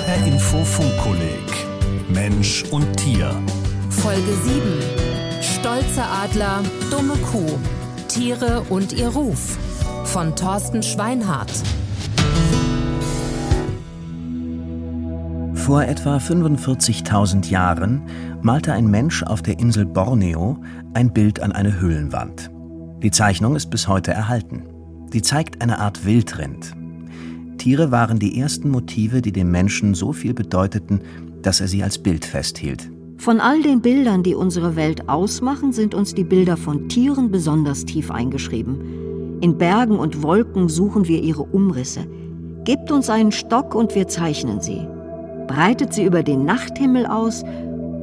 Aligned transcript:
HR 0.00 0.26
Info 0.26 0.64
Funkkolleg 0.64 1.44
Mensch 2.08 2.64
und 2.70 2.96
Tier. 2.96 3.34
Folge 3.90 4.32
7. 4.44 5.42
Stolze 5.42 6.02
Adler, 6.02 6.62
dumme 6.90 7.16
Kuh. 7.16 7.58
Tiere 8.08 8.62
und 8.70 8.94
ihr 8.94 9.08
Ruf. 9.08 9.58
Von 10.04 10.34
Thorsten 10.36 10.82
Schweinhardt. 10.82 11.52
Vor 15.52 15.82
etwa 15.82 16.16
45.000 16.16 17.50
Jahren 17.50 18.02
malte 18.40 18.72
ein 18.72 18.86
Mensch 18.86 19.22
auf 19.22 19.42
der 19.42 19.58
Insel 19.58 19.84
Borneo 19.84 20.56
ein 20.94 21.12
Bild 21.12 21.42
an 21.42 21.52
eine 21.52 21.78
Höhlenwand. 21.78 22.50
Die 23.02 23.10
Zeichnung 23.10 23.54
ist 23.54 23.68
bis 23.68 23.86
heute 23.86 24.12
erhalten. 24.12 24.62
Sie 25.12 25.20
zeigt 25.20 25.60
eine 25.60 25.78
Art 25.78 26.06
Wildrind. 26.06 26.74
Tiere 27.60 27.90
waren 27.90 28.18
die 28.18 28.40
ersten 28.40 28.70
Motive, 28.70 29.20
die 29.20 29.32
dem 29.32 29.50
Menschen 29.50 29.92
so 29.92 30.14
viel 30.14 30.32
bedeuteten, 30.32 31.02
dass 31.42 31.60
er 31.60 31.68
sie 31.68 31.82
als 31.82 31.98
Bild 31.98 32.24
festhielt. 32.24 32.90
Von 33.18 33.38
all 33.38 33.60
den 33.60 33.82
Bildern, 33.82 34.22
die 34.22 34.34
unsere 34.34 34.76
Welt 34.76 35.10
ausmachen, 35.10 35.74
sind 35.74 35.94
uns 35.94 36.14
die 36.14 36.24
Bilder 36.24 36.56
von 36.56 36.88
Tieren 36.88 37.30
besonders 37.30 37.84
tief 37.84 38.10
eingeschrieben. 38.10 39.38
In 39.42 39.58
Bergen 39.58 39.98
und 39.98 40.22
Wolken 40.22 40.70
suchen 40.70 41.06
wir 41.06 41.22
ihre 41.22 41.42
Umrisse. 41.42 42.06
Gebt 42.64 42.90
uns 42.90 43.10
einen 43.10 43.30
Stock 43.30 43.74
und 43.74 43.94
wir 43.94 44.08
zeichnen 44.08 44.62
sie. 44.62 44.80
Breitet 45.46 45.92
sie 45.92 46.04
über 46.04 46.22
den 46.22 46.46
Nachthimmel 46.46 47.04
aus 47.04 47.44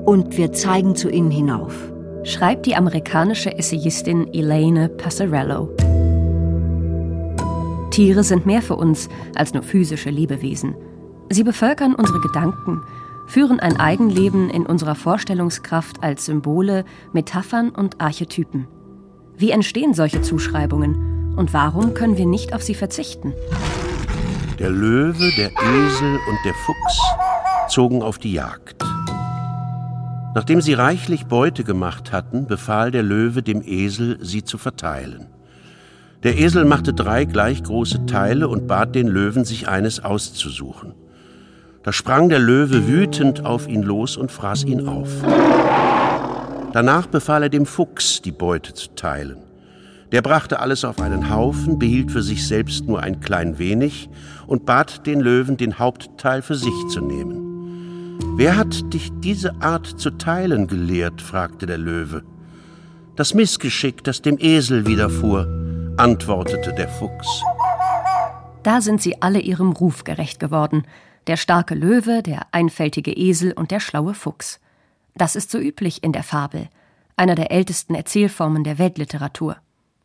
und 0.06 0.38
wir 0.38 0.52
zeigen 0.52 0.96
zu 0.96 1.10
ihnen 1.10 1.32
hinauf. 1.32 1.74
Schreibt 2.22 2.68
die 2.68 2.76
amerikanische 2.76 3.58
Essayistin 3.58 4.32
Elaine 4.34 4.88
Passarello. 4.88 5.76
Tiere 7.98 8.24
sind 8.24 8.46
mehr 8.46 8.62
für 8.62 8.76
uns 8.76 9.10
als 9.34 9.56
nur 9.56 9.64
physische 9.64 10.12
Lebewesen. 10.12 10.76
Sie 11.32 11.44
bevölkern 11.44 11.96
unsere 11.96 12.20
Gedanken, 12.20 12.84
führen 13.26 13.60
ein 13.60 13.80
Eigenleben 13.80 14.52
in 14.52 14.68
unserer 14.68 14.94
Vorstellungskraft 14.94 16.04
als 16.04 16.26
Symbole, 16.26 16.86
Metaphern 17.12 17.72
und 17.72 18.00
Archetypen. 18.00 18.68
Wie 19.36 19.50
entstehen 19.50 19.96
solche 19.96 20.22
Zuschreibungen 20.22 21.34
und 21.38 21.56
warum 21.56 21.96
können 21.96 22.18
wir 22.18 22.28
nicht 22.28 22.54
auf 22.54 22.62
sie 22.62 22.76
verzichten? 22.76 23.34
Der 24.60 24.70
Löwe, 24.70 25.32
der 25.36 25.50
Esel 25.50 26.20
und 26.30 26.38
der 26.46 26.54
Fuchs 26.54 27.02
zogen 27.68 28.04
auf 28.04 28.20
die 28.20 28.34
Jagd. 28.34 28.86
Nachdem 30.36 30.62
sie 30.62 30.74
reichlich 30.74 31.26
Beute 31.26 31.64
gemacht 31.64 32.12
hatten, 32.12 32.46
befahl 32.46 32.92
der 32.92 33.02
Löwe 33.02 33.42
dem 33.42 33.64
Esel, 33.66 34.20
sie 34.22 34.44
zu 34.44 34.60
verteilen. 34.60 35.30
Der 36.28 36.38
Esel 36.38 36.66
machte 36.66 36.94
drei 36.94 37.24
gleich 37.24 37.64
große 37.64 38.06
Teile 38.06 38.50
und 38.50 38.68
bat 38.68 38.96
den 38.96 39.08
Löwen, 39.08 39.46
sich 39.46 39.70
eines 39.70 40.04
auszusuchen. 40.04 40.94
Da 41.84 41.94
sprang 41.94 42.28
der 42.28 42.40
Löwe 42.40 42.86
wütend 42.86 43.46
auf 43.46 43.66
ihn 43.70 43.82
los 43.82 44.18
und 44.18 44.30
fraß 44.30 44.66
ihn 44.66 44.90
auf. 44.90 45.08
Danach 46.74 47.08
befahl 47.08 47.44
er 47.44 47.50
dem 47.50 47.66
Fuchs, 47.66 48.22
die 48.22 48.34
Beute 48.34 48.74
zu 48.74 48.94
teilen. 48.94 49.38
Der 50.12 50.22
brachte 50.22 50.60
alles 50.60 50.84
auf 50.84 51.00
einen 51.00 51.34
Haufen, 51.34 51.80
behielt 51.80 52.12
für 52.12 52.22
sich 52.22 52.46
selbst 52.46 52.90
nur 52.90 53.02
ein 53.02 53.22
klein 53.22 53.58
wenig 53.58 54.10
und 54.48 54.66
bat 54.66 55.08
den 55.08 55.22
Löwen, 55.22 55.56
den 55.56 55.80
Hauptteil 55.80 56.42
für 56.42 56.56
sich 56.56 56.88
zu 56.90 57.00
nehmen. 57.00 58.20
Wer 58.36 58.58
hat 58.58 58.94
dich 58.94 59.14
diese 59.24 59.62
Art 59.62 59.88
zu 59.88 60.10
teilen 60.10 60.68
gelehrt? 60.68 61.22
fragte 61.22 61.68
der 61.68 61.78
Löwe. 61.78 62.24
Das 63.16 63.34
Missgeschick, 63.34 64.04
das 64.04 64.22
dem 64.22 64.38
Esel 64.38 64.86
widerfuhr 64.86 65.67
antwortete 65.98 66.74
der 66.74 66.88
Fuchs. 66.88 67.44
Da 68.62 68.82
sind 68.82 69.02
sie 69.02 69.22
alle 69.22 69.40
ihrem 69.40 69.72
Ruf 69.72 70.04
gerecht 70.04 70.40
geworden. 70.40 70.86
Der 71.26 71.38
starke 71.38 71.74
Löwe, 71.74 72.22
der 72.22 72.46
einfältige 72.52 73.12
Esel 73.12 73.52
und 73.52 73.72
der 73.72 73.80
schlaue 73.80 74.14
Fuchs. 74.14 74.60
Das 75.16 75.36
ist 75.36 75.50
so 75.50 75.58
üblich 75.58 76.04
in 76.04 76.14
der 76.14 76.22
Fabel, 76.22 76.70
einer 77.16 77.34
der 77.34 77.52
ältesten 77.52 77.96
Erzählformen 77.96 78.64
der 78.64 78.78
Weltliteratur. 78.78 79.58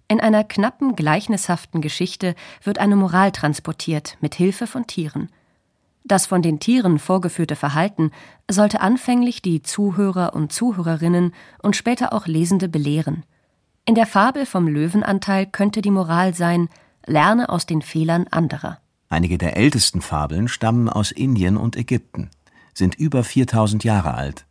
In 0.08 0.20
einer 0.20 0.44
knappen, 0.44 0.96
gleichnishaften 0.96 1.82
Geschichte 1.82 2.34
wird 2.62 2.78
eine 2.78 2.96
Moral 2.96 3.30
transportiert 3.30 4.16
mit 4.20 4.34
Hilfe 4.34 4.66
von 4.66 4.86
Tieren. 4.86 5.28
Das 6.04 6.26
von 6.26 6.40
den 6.40 6.58
Tieren 6.58 6.98
vorgeführte 6.98 7.54
Verhalten 7.54 8.12
sollte 8.50 8.80
anfänglich 8.80 9.42
die 9.42 9.62
Zuhörer 9.62 10.34
und 10.34 10.52
Zuhörerinnen 10.52 11.34
und 11.62 11.76
später 11.76 12.14
auch 12.14 12.26
Lesende 12.26 12.68
belehren. 12.68 13.24
In 13.92 13.96
der 13.96 14.06
Fabel 14.06 14.46
vom 14.46 14.68
Löwenanteil 14.68 15.44
könnte 15.44 15.82
die 15.82 15.90
Moral 15.90 16.32
sein, 16.32 16.70
lerne 17.04 17.50
aus 17.50 17.66
den 17.66 17.82
Fehlern 17.82 18.26
anderer. 18.26 18.78
Einige 19.10 19.36
der 19.36 19.58
ältesten 19.58 20.00
Fabeln 20.00 20.48
stammen 20.48 20.88
aus 20.88 21.12
Indien 21.12 21.58
und 21.58 21.76
Ägypten, 21.76 22.30
sind 22.72 22.94
über 22.94 23.22
4000 23.22 23.84
Jahre 23.84 24.14
alt. 24.14 24.46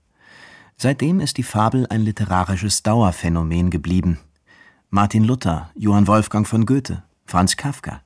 Seitdem 0.78 1.20
ist 1.20 1.38
die 1.38 1.44
Fabel 1.44 1.88
ein 1.90 2.02
literarisches 2.02 2.84
Dauerphänomen 2.84 3.72
geblieben. 3.72 4.20
Martin 4.92 5.24
Luther, 5.24 5.72
Johann 5.74 6.06
Wolfgang 6.06 6.48
von 6.48 6.68
Goethe, 6.68 7.02
Franz 7.26 7.58
Kafka. 7.58 8.04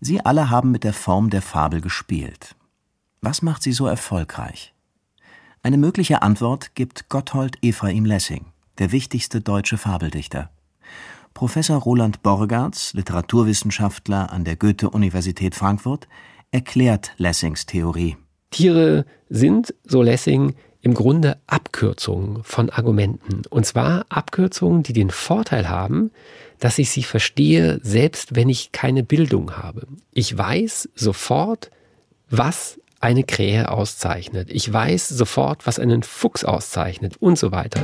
Sie 0.00 0.24
alle 0.24 0.48
haben 0.48 0.70
mit 0.70 0.84
der 0.84 0.94
Form 0.94 1.28
der 1.28 1.42
Fabel 1.42 1.82
gespielt. 1.82 2.56
Was 3.20 3.42
macht 3.42 3.62
sie 3.62 3.72
so 3.72 3.86
erfolgreich? 3.86 4.72
Eine 5.62 5.76
mögliche 5.76 6.22
Antwort 6.22 6.74
gibt 6.74 7.10
Gotthold 7.10 7.58
Ephraim 7.60 8.06
Lessing, 8.06 8.46
der 8.78 8.92
wichtigste 8.92 9.42
deutsche 9.42 9.76
Fabeldichter. 9.76 10.48
Professor 11.34 11.78
Roland 11.78 12.22
Borgartz, 12.22 12.92
Literaturwissenschaftler 12.94 14.32
an 14.32 14.44
der 14.44 14.56
Goethe-Universität 14.56 15.54
Frankfurt, 15.54 16.08
erklärt 16.50 17.12
Lessings 17.16 17.66
Theorie. 17.66 18.16
Tiere 18.50 19.04
sind, 19.28 19.74
so 19.84 20.02
Lessing, 20.02 20.54
im 20.82 20.94
Grunde 20.94 21.38
Abkürzungen 21.46 22.42
von 22.42 22.70
Argumenten. 22.70 23.42
Und 23.50 23.66
zwar 23.66 24.06
Abkürzungen, 24.08 24.82
die 24.82 24.92
den 24.92 25.10
Vorteil 25.10 25.68
haben, 25.68 26.10
dass 26.58 26.78
ich 26.78 26.90
sie 26.90 27.02
verstehe, 27.02 27.80
selbst 27.82 28.34
wenn 28.34 28.48
ich 28.48 28.72
keine 28.72 29.02
Bildung 29.02 29.56
habe. 29.56 29.86
Ich 30.12 30.36
weiß 30.36 30.88
sofort, 30.94 31.70
was 32.28 32.80
eine 33.00 33.24
Krähe 33.24 33.70
auszeichnet. 33.70 34.50
Ich 34.50 34.70
weiß 34.70 35.08
sofort, 35.08 35.66
was 35.66 35.78
einen 35.78 36.02
Fuchs 36.02 36.44
auszeichnet 36.44 37.16
und 37.18 37.38
so 37.38 37.50
weiter. 37.50 37.80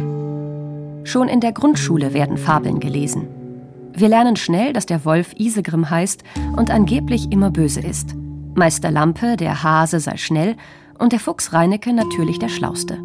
Schon 1.06 1.28
in 1.28 1.38
der 1.38 1.52
Grundschule 1.52 2.14
werden 2.14 2.36
Fabeln 2.36 2.80
gelesen. 2.80 3.28
Wir 3.92 4.08
lernen 4.08 4.34
schnell, 4.34 4.72
dass 4.72 4.86
der 4.86 5.04
Wolf 5.04 5.34
Isegrim 5.38 5.88
heißt 5.88 6.24
und 6.56 6.68
angeblich 6.68 7.30
immer 7.30 7.50
böse 7.50 7.80
ist. 7.80 8.16
Meister 8.56 8.90
Lampe, 8.90 9.36
der 9.36 9.62
Hase 9.62 10.00
sei 10.00 10.16
schnell 10.16 10.56
und 10.98 11.12
der 11.12 11.20
Fuchs 11.20 11.52
Reinecke 11.52 11.92
natürlich 11.92 12.40
der 12.40 12.48
Schlauste. 12.48 12.98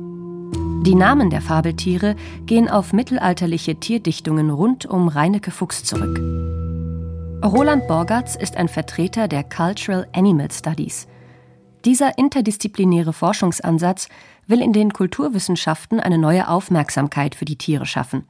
Die 0.84 0.95
Namen 0.95 1.29
der 1.29 1.41
Fabeltiere 1.41 2.16
gehen 2.47 2.67
auf 2.67 2.91
mittelalterliche 2.91 3.75
Tierdichtungen 3.75 4.50
rund 4.50 4.88
um 4.88 5.07
Reinecke 5.07 5.51
Fuchs 5.51 5.83
zurück. 5.83 6.18
Roland 7.45 7.88
Borgatz 7.88 8.35
ist 8.35 8.57
ein 8.57 8.68
Vertreter 8.68 9.28
der 9.28 9.44
Cultural 9.44 10.07
Animal 10.12 10.50
Studies. 10.50 11.07
Dieser 11.85 12.18
interdisziplinäre 12.18 13.13
Forschungsansatz 13.13 14.07
will 14.51 14.62
in 14.62 14.73
den 14.73 14.94
Kulturwissenschaften 14.94 16.00
eine 16.00 16.19
neue 16.19 16.47
Aufmerksamkeit 16.47 17.34
für 17.34 17.45
die 17.45 17.57
Tiere 17.57 17.88
schaffen. 17.88 18.28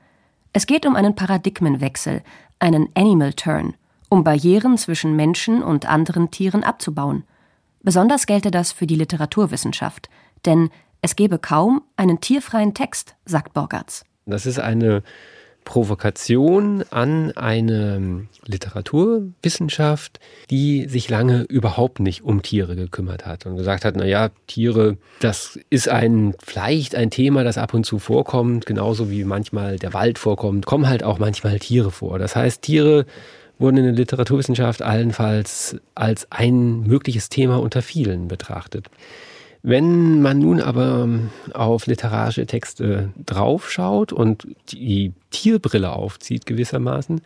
Es 0.53 0.65
geht 0.67 0.85
um 0.85 0.95
einen 0.95 1.15
Paradigmenwechsel, 1.15 2.21
einen 2.59 2.87
Animal 2.93 3.33
Turn, 3.33 3.73
um 4.07 4.23
Barrieren 4.23 4.77
zwischen 4.77 5.15
Menschen 5.15 5.61
und 5.63 5.85
anderen 5.85 6.31
Tieren 6.31 6.63
abzubauen. 6.63 7.23
Besonders 7.81 8.27
gelte 8.27 8.51
das 8.51 8.71
für 8.71 8.87
die 8.87 8.95
Literaturwissenschaft, 8.95 10.09
denn 10.45 10.69
es 11.01 11.15
gebe 11.15 11.39
kaum 11.39 11.81
einen 11.97 12.21
tierfreien 12.21 12.73
Text, 12.73 13.15
sagt 13.25 13.53
Borgatz. 13.53 14.05
Das 14.25 14.45
ist 14.45 14.59
eine 14.59 15.03
Provokation 15.63 16.83
an 16.89 17.31
eine 17.37 18.27
Literaturwissenschaft, 18.45 20.19
die 20.49 20.87
sich 20.87 21.09
lange 21.09 21.43
überhaupt 21.43 21.99
nicht 21.99 22.23
um 22.23 22.41
Tiere 22.41 22.75
gekümmert 22.75 23.25
hat 23.25 23.45
und 23.45 23.55
gesagt 23.55 23.85
hat, 23.85 23.95
na 23.95 24.05
ja, 24.05 24.29
Tiere, 24.47 24.97
das 25.19 25.59
ist 25.69 25.87
ein 25.89 26.35
vielleicht 26.43 26.95
ein 26.95 27.11
Thema, 27.11 27.43
das 27.43 27.57
ab 27.57 27.73
und 27.73 27.85
zu 27.85 27.99
vorkommt, 27.99 28.65
genauso 28.65 29.09
wie 29.09 29.23
manchmal 29.23 29.77
der 29.77 29.93
Wald 29.93 30.19
vorkommt, 30.19 30.65
kommen 30.65 30.87
halt 30.87 31.03
auch 31.03 31.19
manchmal 31.19 31.59
Tiere 31.59 31.91
vor. 31.91 32.19
Das 32.19 32.35
heißt, 32.35 32.61
Tiere 32.61 33.05
wurden 33.59 33.77
in 33.77 33.83
der 33.85 33.93
Literaturwissenschaft 33.93 34.81
allenfalls 34.81 35.77
als 35.95 36.27
ein 36.31 36.81
mögliches 36.81 37.29
Thema 37.29 37.61
unter 37.61 37.81
vielen 37.81 38.27
betrachtet. 38.27 38.87
Wenn 39.63 40.21
man 40.21 40.39
nun 40.39 40.59
aber 40.59 41.03
ähm, 41.03 41.29
auf 41.53 41.85
literarische 41.85 42.45
Texte 42.47 43.11
draufschaut 43.25 44.11
und 44.11 44.47
die 44.71 45.13
Tierbrille 45.29 45.91
aufzieht 45.91 46.45
gewissermaßen, 46.45 47.21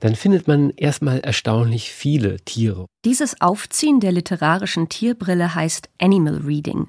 dann 0.00 0.14
findet 0.14 0.48
man 0.48 0.70
erstmal 0.70 1.20
erstaunlich 1.20 1.92
viele 1.92 2.38
Tiere. 2.40 2.86
Dieses 3.04 3.40
Aufziehen 3.40 4.00
der 4.00 4.12
literarischen 4.12 4.88
Tierbrille 4.88 5.54
heißt 5.54 5.88
Animal 6.00 6.38
Reading. 6.44 6.88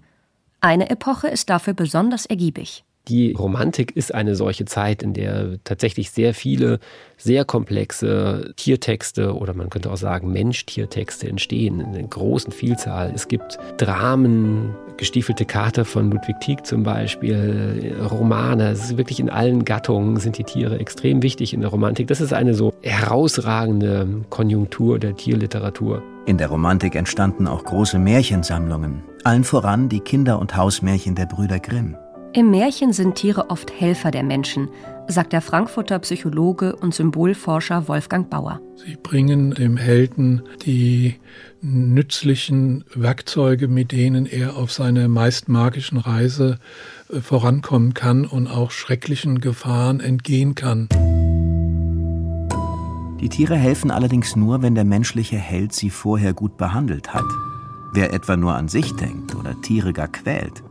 Eine 0.62 0.90
Epoche 0.90 1.28
ist 1.28 1.50
dafür 1.50 1.74
besonders 1.74 2.26
ergiebig. 2.26 2.84
Die 3.10 3.34
Romantik 3.34 3.96
ist 3.96 4.14
eine 4.14 4.36
solche 4.36 4.66
Zeit, 4.66 5.02
in 5.02 5.14
der 5.14 5.58
tatsächlich 5.64 6.12
sehr 6.12 6.36
viele 6.36 6.80
sehr 7.18 7.44
komplexe 7.44 8.54
Tiertexte 8.56 9.36
oder 9.36 9.56
man 9.56 9.72
könnte 9.72 9.92
auch 9.92 9.98
sagen 9.98 10.32
Mensch-Tiertexte 10.32 11.28
entstehen 11.28 11.80
in 11.80 11.88
einer 11.88 12.08
großen 12.08 12.52
Vielzahl. 12.52 13.12
Es 13.14 13.28
gibt 13.28 13.58
Dramen, 13.78 14.76
gestiefelte 14.98 15.46
Kater 15.46 15.86
von 15.86 16.12
Ludwig 16.12 16.40
Tieck 16.40 16.68
zum 16.68 16.84
Beispiel, 16.84 17.96
Romane. 18.12 18.70
Es 18.70 18.86
ist 18.86 18.98
wirklich 18.98 19.20
in 19.20 19.32
allen 19.32 19.66
Gattungen 19.66 20.18
sind 20.18 20.38
die 20.38 20.44
Tiere 20.44 20.80
extrem 20.80 21.24
wichtig 21.24 21.54
in 21.54 21.62
der 21.62 21.72
Romantik. 21.72 22.08
Das 22.08 22.22
ist 22.22 22.32
eine 22.32 22.54
so 22.54 22.74
herausragende 22.84 24.08
Konjunktur 24.30 25.00
der 25.00 25.16
Tierliteratur. 25.16 26.04
In 26.28 26.38
der 26.38 26.50
Romantik 26.50 26.96
entstanden 26.96 27.48
auch 27.48 27.64
große 27.64 27.98
Märchensammlungen, 27.98 29.02
allen 29.24 29.44
voran 29.44 29.90
die 29.90 30.00
Kinder- 30.00 30.38
und 30.38 30.56
Hausmärchen 30.56 31.16
der 31.16 31.26
Brüder 31.26 31.60
Grimm. 31.60 31.98
Im 32.32 32.52
Märchen 32.52 32.94
sind 32.94 33.16
Tiere 33.16 33.50
oft 33.50 33.72
Helfer 33.72 34.12
der 34.12 34.22
Menschen, 34.22 34.70
sagt 35.08 35.34
der 35.34 35.42
Frankfurter 35.42 35.98
Psychologe 35.98 36.76
und 36.76 36.94
Symbolforscher 36.94 37.88
Wolfgang 37.88 38.30
Bauer. 38.30 38.62
Sie 38.76 38.96
bringen 39.02 39.56
dem 39.56 39.78
Helden 39.78 40.44
die 40.64 41.16
nützlichen 41.62 42.86
Werkzeuge, 42.94 43.68
mit 43.68 43.92
denen 43.92 44.28
er 44.28 44.58
auf 44.58 44.72
seiner 44.72 45.08
meist 45.08 45.50
magischen 45.50 45.98
Reise 45.98 46.60
äh, 47.12 47.20
vorankommen 47.20 47.96
kann 47.96 48.26
und 48.26 48.46
auch 48.46 48.70
schrecklichen 48.70 49.42
Gefahren 49.42 50.00
entgehen 50.00 50.54
kann. 50.54 50.88
Die 53.20 53.30
Tiere 53.30 53.56
helfen 53.56 53.90
allerdings 53.90 54.36
nur, 54.36 54.62
wenn 54.62 54.76
der 54.76 54.86
menschliche 54.86 55.38
Held 55.38 55.74
sie 55.74 55.90
vorher 55.90 56.34
gut 56.34 56.58
behandelt 56.58 57.12
hat. 57.12 57.26
Wer 57.92 58.14
etwa 58.14 58.38
nur 58.38 58.54
an 58.54 58.68
sich 58.68 58.96
denkt 58.96 59.36
oder 59.36 59.60
Tiere 59.62 59.94
gar 59.94 60.08
quält, 60.08 60.64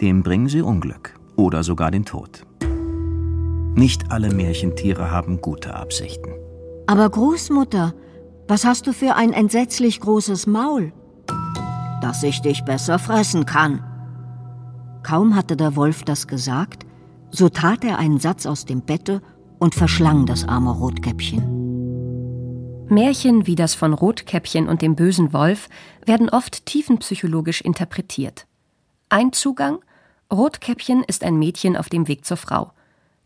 dem 0.00 0.22
bringen 0.22 0.48
sie 0.48 0.62
Unglück 0.62 1.14
oder 1.36 1.62
sogar 1.62 1.90
den 1.90 2.04
Tod. 2.04 2.46
Nicht 3.74 4.12
alle 4.12 4.32
Märchentiere 4.32 5.10
haben 5.10 5.40
gute 5.40 5.74
Absichten. 5.74 6.30
Aber 6.86 7.08
Großmutter, 7.08 7.94
was 8.46 8.64
hast 8.64 8.86
du 8.86 8.92
für 8.92 9.14
ein 9.14 9.32
entsetzlich 9.32 10.00
großes 10.00 10.46
Maul? 10.46 10.92
Dass 12.00 12.22
ich 12.22 12.40
dich 12.42 12.64
besser 12.64 12.98
fressen 12.98 13.46
kann. 13.46 13.82
Kaum 15.02 15.34
hatte 15.34 15.56
der 15.56 15.76
Wolf 15.76 16.02
das 16.02 16.28
gesagt, 16.28 16.86
so 17.30 17.48
tat 17.48 17.84
er 17.84 17.98
einen 17.98 18.20
Satz 18.20 18.46
aus 18.46 18.64
dem 18.64 18.82
Bette 18.82 19.22
und 19.58 19.74
verschlang 19.74 20.26
das 20.26 20.46
arme 20.46 20.70
Rotkäppchen. 20.70 21.64
Märchen 22.88 23.46
wie 23.46 23.54
das 23.54 23.74
von 23.74 23.94
Rotkäppchen 23.94 24.68
und 24.68 24.82
dem 24.82 24.94
bösen 24.94 25.32
Wolf 25.32 25.68
werden 26.04 26.28
oft 26.28 26.66
tiefenpsychologisch 26.66 27.60
interpretiert. 27.62 28.46
Ein 29.08 29.32
Zugang 29.32 29.78
Rotkäppchen 30.32 31.04
ist 31.04 31.22
ein 31.22 31.38
Mädchen 31.38 31.76
auf 31.76 31.88
dem 31.88 32.08
Weg 32.08 32.24
zur 32.24 32.36
Frau. 32.36 32.72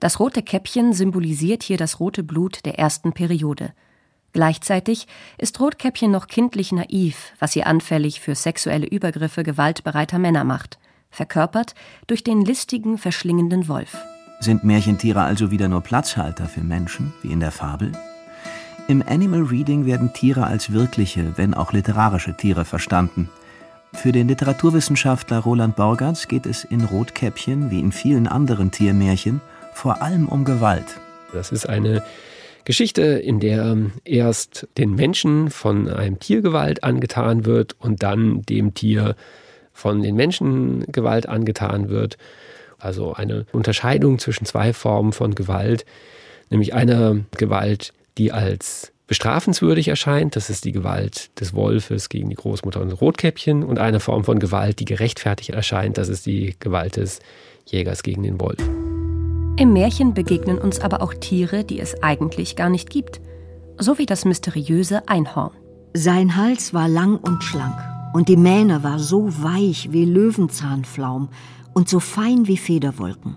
Das 0.01 0.21
rote 0.21 0.43
Käppchen 0.43 0.93
symbolisiert 0.93 1.63
hier 1.63 1.77
das 1.77 2.01
rote 2.01 2.23
Blut 2.23 2.65
der 2.65 2.79
ersten 2.79 3.13
Periode. 3.13 3.73
Gleichzeitig 4.33 5.07
ist 5.39 5.59
Rotkäppchen 5.59 6.11
noch 6.11 6.27
kindlich 6.27 6.73
naiv, 6.73 7.33
was 7.39 7.53
sie 7.53 7.65
anfällig 7.65 8.21
für 8.21 8.35
sexuelle 8.35 8.87
Übergriffe 8.87 9.43
gewaltbereiter 9.43 10.19
Männer 10.19 10.45
macht, 10.45 10.79
verkörpert 11.11 11.75
durch 12.07 12.23
den 12.23 12.43
listigen, 12.43 12.99
verschlingenden 12.99 13.69
Wolf. 13.69 13.97
Sind 14.41 14.65
Märchentiere 14.65 15.23
also 15.23 15.51
wieder 15.51 15.69
nur 15.69 15.81
Platzhalter 15.81 16.47
für 16.47 16.61
Menschen, 16.61 17.13
wie 17.23 17.33
in 17.33 17.41
der 17.41 17.51
Fabel? 17.51 17.93
Im 18.87 19.03
Animal 19.07 19.43
Reading 19.43 19.87
werden 19.87 20.13
Tiere 20.13 20.47
als 20.47 20.73
wirkliche, 20.73 21.37
wenn 21.37 21.55
auch 21.55 21.73
literarische 21.73 22.37
Tiere 22.37 22.65
verstanden. 22.65 23.29
Für 23.94 24.12
den 24.12 24.29
Literaturwissenschaftler 24.29 25.38
Roland 25.38 25.76
Borgatz 25.76 26.29
geht 26.29 26.46
es 26.46 26.64
in 26.64 26.85
Rotkäppchen 26.85 27.70
wie 27.70 27.81
in 27.81 27.93
vielen 27.93 28.26
anderen 28.26 28.70
Tiermärchen 28.70 29.40
vor 29.73 30.02
allem 30.02 30.29
um 30.29 30.44
Gewalt. 30.44 31.00
Das 31.32 31.52
ist 31.52 31.69
eine 31.69 32.02
Geschichte, 32.64 33.02
in 33.02 33.40
der 33.40 33.76
erst 34.05 34.69
den 34.76 34.94
Menschen 34.94 35.50
von 35.50 35.88
einem 35.88 36.19
Tier 36.19 36.43
Gewalt 36.43 36.85
angetan 36.85 37.46
wird 37.46 37.76
und 37.79 38.02
dann 38.02 38.43
dem 38.43 38.75
Tier 38.75 39.17
von 39.73 40.02
den 40.02 40.17
Menschen 40.17 40.84
Gewalt 40.93 41.29
angetan 41.29 41.88
wird. 41.88 42.19
Also 42.79 43.14
eine 43.14 43.46
Unterscheidung 43.52 44.19
zwischen 44.19 44.44
zwei 44.44 44.73
Formen 44.73 45.12
von 45.12 45.34
Gewalt, 45.34 45.84
nämlich 46.50 46.75
einer 46.75 47.20
Gewalt, 47.37 47.93
die 48.19 48.32
als 48.32 48.93
bestrafenswürdig 49.08 49.88
erscheint. 49.88 50.37
Das 50.37 50.50
ist 50.50 50.64
die 50.64 50.72
Gewalt 50.72 51.31
des 51.40 51.55
Wolfes 51.55 52.08
gegen 52.08 52.28
die 52.28 52.37
Großmutter 52.37 52.81
und 52.81 52.93
das 52.93 53.00
Rotkäppchen 53.00 53.64
und 53.64 53.81
eine 53.81 53.99
Form 53.99 54.22
von 54.22 54.38
Gewalt, 54.38 54.78
die 54.78 54.84
gerechtfertigt 54.84 55.50
erscheint. 55.50 55.99
Das 55.99 56.08
ist 56.08 56.26
die 56.26 56.55
Gewalt 56.60 56.96
des 56.96 57.19
Jägers 57.66 58.05
gegen 58.05 58.22
den 58.22 58.40
Wolf. 58.40 58.60
Im 59.56 59.72
Märchen 59.72 60.14
begegnen 60.14 60.58
uns 60.58 60.78
aber 60.78 61.02
auch 61.02 61.14
Tiere, 61.14 61.64
die 61.64 61.81
es 61.81 62.00
eigentlich 62.02 62.55
gar 62.55 62.70
nicht 62.70 62.90
gibt. 62.90 63.20
So 63.78 63.99
wie 63.99 64.06
das 64.06 64.25
mysteriöse 64.25 65.08
Einhorn. 65.08 65.52
Sein 65.94 66.37
Hals 66.37 66.75
war 66.75 66.88
lang 66.88 67.16
und 67.16 67.43
schlank 67.43 67.76
und 68.12 68.28
die 68.28 68.37
Mähne 68.37 68.84
war 68.84 68.99
so 68.99 69.28
weich 69.43 69.88
wie 69.90 70.05
Löwenzahnflaum 70.05 71.31
und 71.72 71.88
so 71.88 71.99
fein 71.99 72.46
wie 72.46 72.56
Federwolken. 72.56 73.37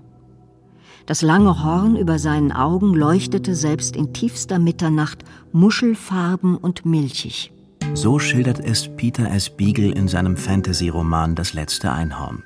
Das 1.06 1.22
lange 1.22 1.64
Horn 1.64 1.96
über 1.96 2.20
seinen 2.20 2.52
Augen 2.52 2.94
leuchtete 2.94 3.56
selbst 3.56 3.96
in 3.96 4.14
tiefster 4.14 4.60
Mitternacht 4.60 5.24
muschelfarben 5.52 6.58
und 6.58 6.86
milchig. 6.86 7.52
So 7.94 8.20
schildert 8.20 8.60
es 8.60 8.88
Peter 8.96 9.30
S. 9.30 9.50
Beagle 9.50 9.92
in 9.92 10.08
seinem 10.08 10.38
Fantasy-Roman 10.38 11.36
Das 11.36 11.54
letzte 11.54 11.92
Einhorn. 11.92 12.44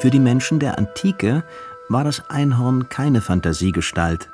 Für 0.00 0.10
die 0.10 0.20
Menschen 0.20 0.58
der 0.58 0.78
Antike 0.78 1.44
war 1.88 2.04
das 2.04 2.28
Einhorn 2.28 2.88
keine 2.88 3.20
Fantasiegestalt. 3.20 4.28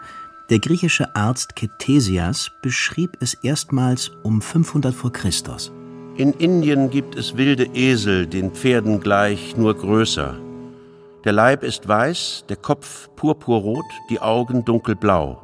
Der 0.51 0.59
griechische 0.59 1.15
Arzt 1.15 1.57
Ketesias 1.57 2.51
beschrieb 2.63 3.17
es 3.21 3.35
erstmals 3.35 4.11
um 4.23 4.43
500 4.43 4.95
vor 4.95 5.13
Christus. 5.13 5.73
In 6.17 6.33
Indien 6.35 6.91
gibt 6.91 7.17
es 7.17 7.37
wilde 7.37 7.65
Esel, 7.75 8.27
den 8.27 8.51
Pferden 8.51 9.01
gleich, 9.01 9.57
nur 9.57 9.75
größer. 9.75 10.37
Der 11.25 11.33
Leib 11.33 11.63
ist 11.63 11.89
weiß, 11.89 12.45
der 12.51 12.57
Kopf 12.57 13.09
purpurrot, 13.17 13.87
die 14.11 14.21
Augen 14.21 14.65
dunkelblau. 14.67 15.41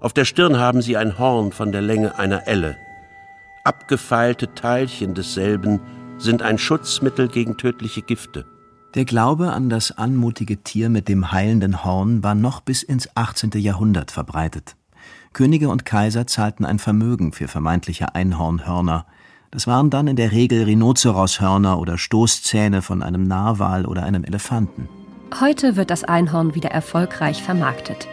Auf 0.00 0.12
der 0.12 0.26
Stirn 0.26 0.58
haben 0.58 0.82
sie 0.82 0.98
ein 0.98 1.18
Horn 1.18 1.52
von 1.52 1.72
der 1.72 1.80
Länge 1.80 2.18
einer 2.18 2.46
Elle. 2.46 2.76
Abgefeilte 3.64 4.54
Teilchen 4.54 5.14
desselben 5.14 5.80
sind 6.18 6.42
ein 6.42 6.58
Schutzmittel 6.58 7.28
gegen 7.28 7.56
tödliche 7.56 8.02
Gifte. 8.02 8.44
Der 8.94 9.06
Glaube 9.06 9.52
an 9.52 9.70
das 9.70 9.96
anmutige 9.96 10.58
Tier 10.58 10.90
mit 10.90 11.08
dem 11.08 11.32
heilenden 11.32 11.84
Horn 11.84 12.22
war 12.22 12.34
noch 12.34 12.60
bis 12.60 12.82
ins 12.82 13.08
18. 13.16 13.52
Jahrhundert 13.54 14.10
verbreitet. 14.10 14.76
Könige 15.32 15.70
und 15.70 15.86
Kaiser 15.86 16.26
zahlten 16.26 16.66
ein 16.66 16.78
Vermögen 16.78 17.32
für 17.32 17.48
vermeintliche 17.48 18.14
Einhornhörner. 18.14 19.06
Das 19.52 19.66
waren 19.66 19.90
dann 19.90 20.06
in 20.06 20.16
der 20.16 20.32
Regel 20.32 20.64
Rhinozeroshörner 20.64 21.78
oder 21.78 21.98
Stoßzähne 21.98 22.80
von 22.80 23.02
einem 23.02 23.24
Narwal 23.24 23.84
oder 23.84 24.02
einem 24.02 24.24
Elefanten. 24.24 24.88
Heute 25.40 25.76
wird 25.76 25.90
das 25.90 26.04
Einhorn 26.04 26.54
wieder 26.54 26.70
erfolgreich 26.70 27.42
vermarktet. 27.42 28.08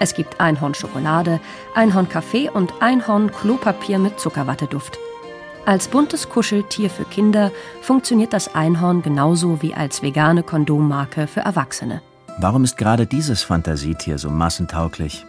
Es 0.00 0.14
gibt 0.14 0.40
Einhornschokolade, 0.40 1.38
Einhornkaffee 1.76 2.50
und 2.50 2.72
Einhorn-Klopapier 2.80 4.00
mit 4.00 4.18
Zuckerwatteduft. 4.18 4.98
Als 5.64 5.86
buntes 5.86 6.28
Kuscheltier 6.28 6.90
für 6.90 7.04
Kinder 7.04 7.52
funktioniert 7.82 8.32
das 8.32 8.56
Einhorn 8.56 9.02
genauso 9.02 9.62
wie 9.62 9.74
als 9.74 10.02
vegane 10.02 10.42
Kondommarke 10.42 11.28
für 11.28 11.40
Erwachsene. 11.40 12.02
Warum 12.38 12.64
ist 12.64 12.76
gerade 12.76 13.06
dieses 13.06 13.44
Fantasietier 13.44 14.18
so 14.18 14.28
massentauglich? 14.28 15.24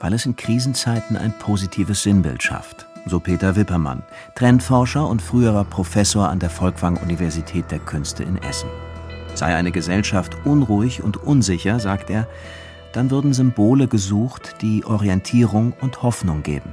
Weil 0.00 0.14
es 0.14 0.26
in 0.26 0.34
Krisenzeiten 0.34 1.16
ein 1.16 1.32
positives 1.38 2.02
Sinnbild 2.02 2.42
schafft 2.42 2.88
so 3.06 3.20
Peter 3.20 3.56
Wippermann, 3.56 4.02
Trendforscher 4.34 5.06
und 5.06 5.22
früherer 5.22 5.64
Professor 5.64 6.28
an 6.28 6.38
der 6.38 6.50
Folkwang-Universität 6.50 7.70
der 7.70 7.78
Künste 7.78 8.24
in 8.24 8.36
Essen. 8.42 8.68
Sei 9.34 9.54
eine 9.54 9.70
Gesellschaft 9.70 10.36
unruhig 10.44 11.02
und 11.02 11.16
unsicher, 11.16 11.78
sagt 11.78 12.10
er, 12.10 12.26
dann 12.92 13.10
würden 13.10 13.32
Symbole 13.32 13.88
gesucht, 13.88 14.56
die 14.62 14.84
Orientierung 14.84 15.72
und 15.80 16.02
Hoffnung 16.02 16.42
geben. 16.42 16.72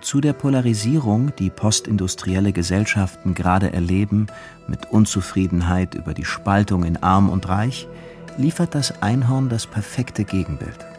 Zu 0.00 0.22
der 0.22 0.32
Polarisierung, 0.32 1.32
die 1.38 1.50
postindustrielle 1.50 2.52
Gesellschaften 2.52 3.34
gerade 3.34 3.72
erleben, 3.72 4.28
mit 4.66 4.90
Unzufriedenheit 4.90 5.94
über 5.94 6.14
die 6.14 6.24
Spaltung 6.24 6.84
in 6.84 6.96
Arm 7.02 7.28
und 7.28 7.48
Reich, 7.48 7.86
liefert 8.38 8.74
das 8.74 9.02
Einhorn 9.02 9.50
das 9.50 9.66
perfekte 9.66 10.24
Gegenbild. 10.24 10.89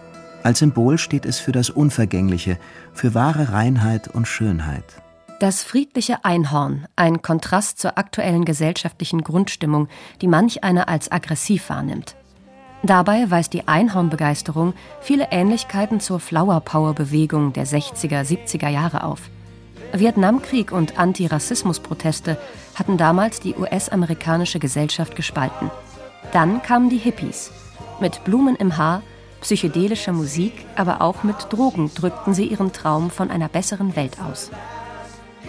Als 0.44 0.60
Symbol 0.60 0.98
steht 0.98 1.26
es 1.26 1.40
für 1.40 1.52
das 1.52 1.70
Unvergängliche, 1.70 2.58
für 2.94 3.14
wahre 3.14 3.52
Reinheit 3.52 4.08
und 4.08 4.28
Schönheit. 4.28 4.84
Das 5.40 5.64
friedliche 5.64 6.24
Einhorn, 6.24 6.88
ein 6.96 7.22
Kontrast 7.22 7.80
zur 7.80 7.98
aktuellen 7.98 8.46
gesellschaftlichen 8.46 9.24
Grundstimmung, 9.24 9.88
die 10.22 10.28
manch 10.28 10.64
einer 10.64 10.88
als 10.88 11.12
aggressiv 11.12 11.70
wahrnimmt. 11.70 12.16
Dabei 12.84 13.30
weist 13.30 13.54
die 13.54 13.68
Einhornbegeisterung 13.68 14.74
viele 15.02 15.28
Ähnlichkeiten 15.32 16.00
zur 16.00 16.20
Flower 16.20 16.62
Power 16.62 16.96
Bewegung 16.96 17.54
der 17.54 17.68
60er, 17.68 18.22
70er 18.22 18.70
Jahre 18.70 19.04
auf. 19.04 19.30
Vietnamkrieg 19.94 20.72
und 20.72 20.98
Antirassismusproteste 20.98 22.38
hatten 22.76 22.98
damals 22.98 23.40
die 23.40 23.56
US-amerikanische 23.56 24.60
Gesellschaft 24.60 25.16
gespalten. 25.16 25.70
Dann 26.32 26.64
kamen 26.64 26.90
die 26.90 26.98
Hippies. 26.98 27.52
Mit 28.00 28.24
Blumen 28.24 28.56
im 28.56 28.78
Haar, 28.78 29.04
psychedelischer 29.42 30.14
Musik, 30.14 30.66
aber 30.76 31.02
auch 31.02 31.24
mit 31.24 31.36
Drogen 31.50 31.92
drückten 31.94 32.34
sie 32.34 32.46
ihren 32.46 32.72
Traum 32.72 33.10
von 33.10 33.30
einer 33.30 33.50
besseren 33.50 33.96
Welt 33.96 34.18
aus. 34.22 34.52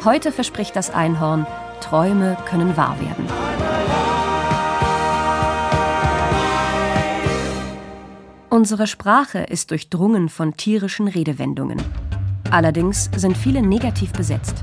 Heute 0.04 0.32
verspricht 0.32 0.74
das 0.74 0.90
Einhorn, 0.90 1.46
Träume 1.80 2.36
können 2.46 2.76
wahr 2.76 2.96
werden. 3.00 3.26
Unsere 8.50 8.86
Sprache 8.86 9.38
ist 9.38 9.70
durchdrungen 9.70 10.28
von 10.28 10.56
tierischen 10.56 11.08
Redewendungen. 11.08 11.80
Allerdings 12.50 13.10
sind 13.16 13.36
viele 13.36 13.62
negativ 13.62 14.12
besetzt. 14.12 14.62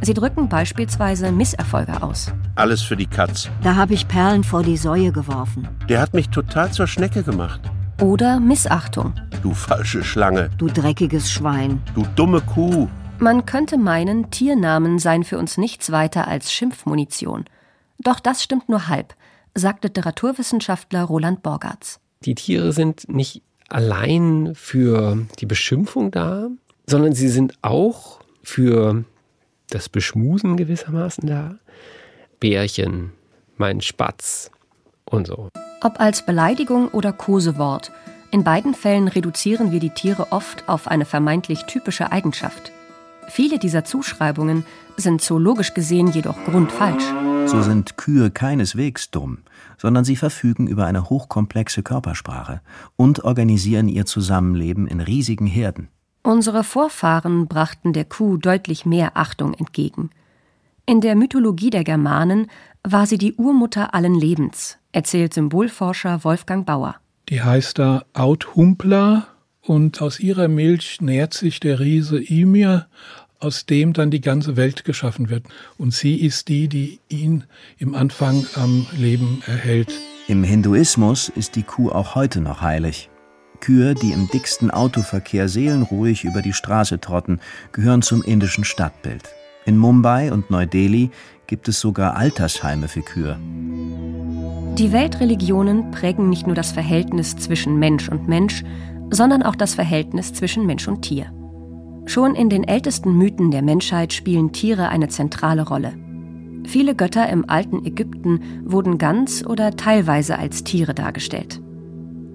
Sie 0.00 0.14
drücken 0.14 0.48
beispielsweise 0.48 1.30
Misserfolge 1.32 2.02
aus. 2.02 2.32
Alles 2.54 2.82
für 2.82 2.96
die 2.96 3.06
Katz. 3.06 3.50
Da 3.62 3.74
habe 3.74 3.94
ich 3.94 4.08
Perlen 4.08 4.44
vor 4.44 4.62
die 4.62 4.76
Säue 4.76 5.12
geworfen. 5.12 5.68
Der 5.88 6.00
hat 6.00 6.14
mich 6.14 6.30
total 6.30 6.72
zur 6.72 6.86
Schnecke 6.86 7.22
gemacht. 7.22 7.60
Oder 8.00 8.38
Missachtung. 8.38 9.12
Du 9.42 9.52
falsche 9.52 10.04
Schlange. 10.04 10.50
Du 10.56 10.68
dreckiges 10.68 11.32
Schwein. 11.32 11.82
Du 11.96 12.06
dumme 12.14 12.40
Kuh. 12.40 12.86
Man 13.18 13.44
könnte 13.44 13.76
meinen, 13.76 14.30
Tiernamen 14.30 15.00
seien 15.00 15.24
für 15.24 15.36
uns 15.36 15.58
nichts 15.58 15.90
weiter 15.90 16.28
als 16.28 16.52
Schimpfmunition. 16.52 17.46
Doch 17.98 18.20
das 18.20 18.44
stimmt 18.44 18.68
nur 18.68 18.86
halb, 18.86 19.14
sagt 19.56 19.82
Literaturwissenschaftler 19.82 21.02
Roland 21.02 21.42
Borgartz. 21.42 21.98
Die 22.24 22.36
Tiere 22.36 22.72
sind 22.72 23.08
nicht 23.08 23.42
allein 23.68 24.52
für 24.54 25.26
die 25.40 25.46
Beschimpfung 25.46 26.12
da, 26.12 26.50
sondern 26.86 27.14
sie 27.14 27.28
sind 27.28 27.54
auch 27.62 28.20
für 28.44 29.02
das 29.70 29.88
Beschmusen 29.88 30.56
gewissermaßen 30.56 31.26
da. 31.26 31.56
Bärchen, 32.38 33.10
mein 33.56 33.80
Spatz 33.80 34.52
und 35.04 35.26
so. 35.26 35.48
Ob 35.80 36.00
als 36.00 36.22
Beleidigung 36.22 36.88
oder 36.88 37.12
Kosewort, 37.12 37.92
in 38.32 38.42
beiden 38.42 38.74
Fällen 38.74 39.06
reduzieren 39.06 39.70
wir 39.70 39.78
die 39.78 39.90
Tiere 39.90 40.32
oft 40.32 40.68
auf 40.68 40.88
eine 40.88 41.04
vermeintlich 41.04 41.64
typische 41.64 42.10
Eigenschaft. 42.10 42.72
Viele 43.28 43.58
dieser 43.60 43.84
Zuschreibungen 43.84 44.64
sind 44.96 45.20
zoologisch 45.20 45.74
gesehen 45.74 46.08
jedoch 46.08 46.36
grundfalsch. 46.44 47.04
So 47.46 47.62
sind 47.62 47.96
Kühe 47.96 48.30
keineswegs 48.30 49.10
dumm, 49.12 49.38
sondern 49.76 50.04
sie 50.04 50.16
verfügen 50.16 50.66
über 50.66 50.86
eine 50.86 51.08
hochkomplexe 51.08 51.84
Körpersprache 51.84 52.60
und 52.96 53.22
organisieren 53.22 53.88
ihr 53.88 54.04
Zusammenleben 54.04 54.88
in 54.88 55.00
riesigen 55.00 55.46
Herden. 55.46 55.88
Unsere 56.24 56.64
Vorfahren 56.64 57.46
brachten 57.46 57.92
der 57.92 58.04
Kuh 58.04 58.36
deutlich 58.36 58.84
mehr 58.84 59.16
Achtung 59.16 59.54
entgegen. 59.54 60.10
In 60.86 61.00
der 61.00 61.14
Mythologie 61.14 61.70
der 61.70 61.84
Germanen 61.84 62.48
war 62.82 63.06
sie 63.06 63.18
die 63.18 63.34
Urmutter 63.34 63.94
allen 63.94 64.14
Lebens, 64.14 64.78
erzählt 64.98 65.32
Symbolforscher 65.32 66.24
Wolfgang 66.24 66.66
Bauer. 66.66 66.96
Die 67.28 67.40
heißt 67.40 67.78
da 67.78 68.02
Authumpla 68.14 69.28
und 69.62 70.02
aus 70.02 70.18
ihrer 70.18 70.48
Milch 70.48 71.00
nährt 71.00 71.34
sich 71.34 71.60
der 71.60 71.78
Riese 71.78 72.18
Ymir, 72.18 72.88
aus 73.38 73.64
dem 73.64 73.92
dann 73.92 74.10
die 74.10 74.20
ganze 74.20 74.56
Welt 74.56 74.84
geschaffen 74.84 75.30
wird. 75.30 75.44
Und 75.76 75.94
sie 75.94 76.16
ist 76.16 76.48
die, 76.48 76.66
die 76.66 76.98
ihn 77.08 77.44
im 77.78 77.94
Anfang 77.94 78.44
am 78.56 78.88
Leben 78.96 79.40
erhält. 79.46 79.94
Im 80.26 80.42
Hinduismus 80.42 81.28
ist 81.28 81.54
die 81.54 81.62
Kuh 81.62 81.90
auch 81.90 82.16
heute 82.16 82.40
noch 82.40 82.60
heilig. 82.60 83.08
Kühe, 83.60 83.94
die 83.94 84.10
im 84.10 84.26
dicksten 84.26 84.72
Autoverkehr 84.72 85.48
seelenruhig 85.48 86.24
über 86.24 86.42
die 86.42 86.52
Straße 86.52 86.98
trotten, 86.98 87.38
gehören 87.70 88.02
zum 88.02 88.24
indischen 88.24 88.64
Stadtbild. 88.64 89.22
In 89.64 89.76
Mumbai 89.76 90.32
und 90.32 90.50
Neu-Delhi 90.50 91.10
gibt 91.46 91.68
es 91.68 91.78
sogar 91.78 92.16
Altersheime 92.16 92.88
für 92.88 93.02
Kühe. 93.02 93.38
Die 94.78 94.92
Weltreligionen 94.92 95.90
prägen 95.90 96.28
nicht 96.28 96.46
nur 96.46 96.54
das 96.54 96.72
Verhältnis 96.72 97.36
zwischen 97.36 97.78
Mensch 97.78 98.08
und 98.08 98.28
Mensch, 98.28 98.64
sondern 99.10 99.42
auch 99.42 99.56
das 99.56 99.74
Verhältnis 99.74 100.32
zwischen 100.32 100.66
Mensch 100.66 100.86
und 100.86 101.02
Tier. 101.02 101.32
Schon 102.06 102.34
in 102.34 102.48
den 102.48 102.64
ältesten 102.64 103.12
Mythen 103.16 103.50
der 103.50 103.62
Menschheit 103.62 104.12
spielen 104.12 104.52
Tiere 104.52 104.88
eine 104.88 105.08
zentrale 105.08 105.66
Rolle. 105.66 105.94
Viele 106.64 106.94
Götter 106.94 107.28
im 107.28 107.48
alten 107.48 107.84
Ägypten 107.84 108.40
wurden 108.64 108.98
ganz 108.98 109.44
oder 109.44 109.76
teilweise 109.76 110.38
als 110.38 110.64
Tiere 110.64 110.94
dargestellt 110.94 111.60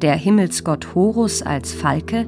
der 0.03 0.15
Himmelsgott 0.15 0.95
Horus 0.95 1.41
als 1.41 1.71
Falke, 1.71 2.27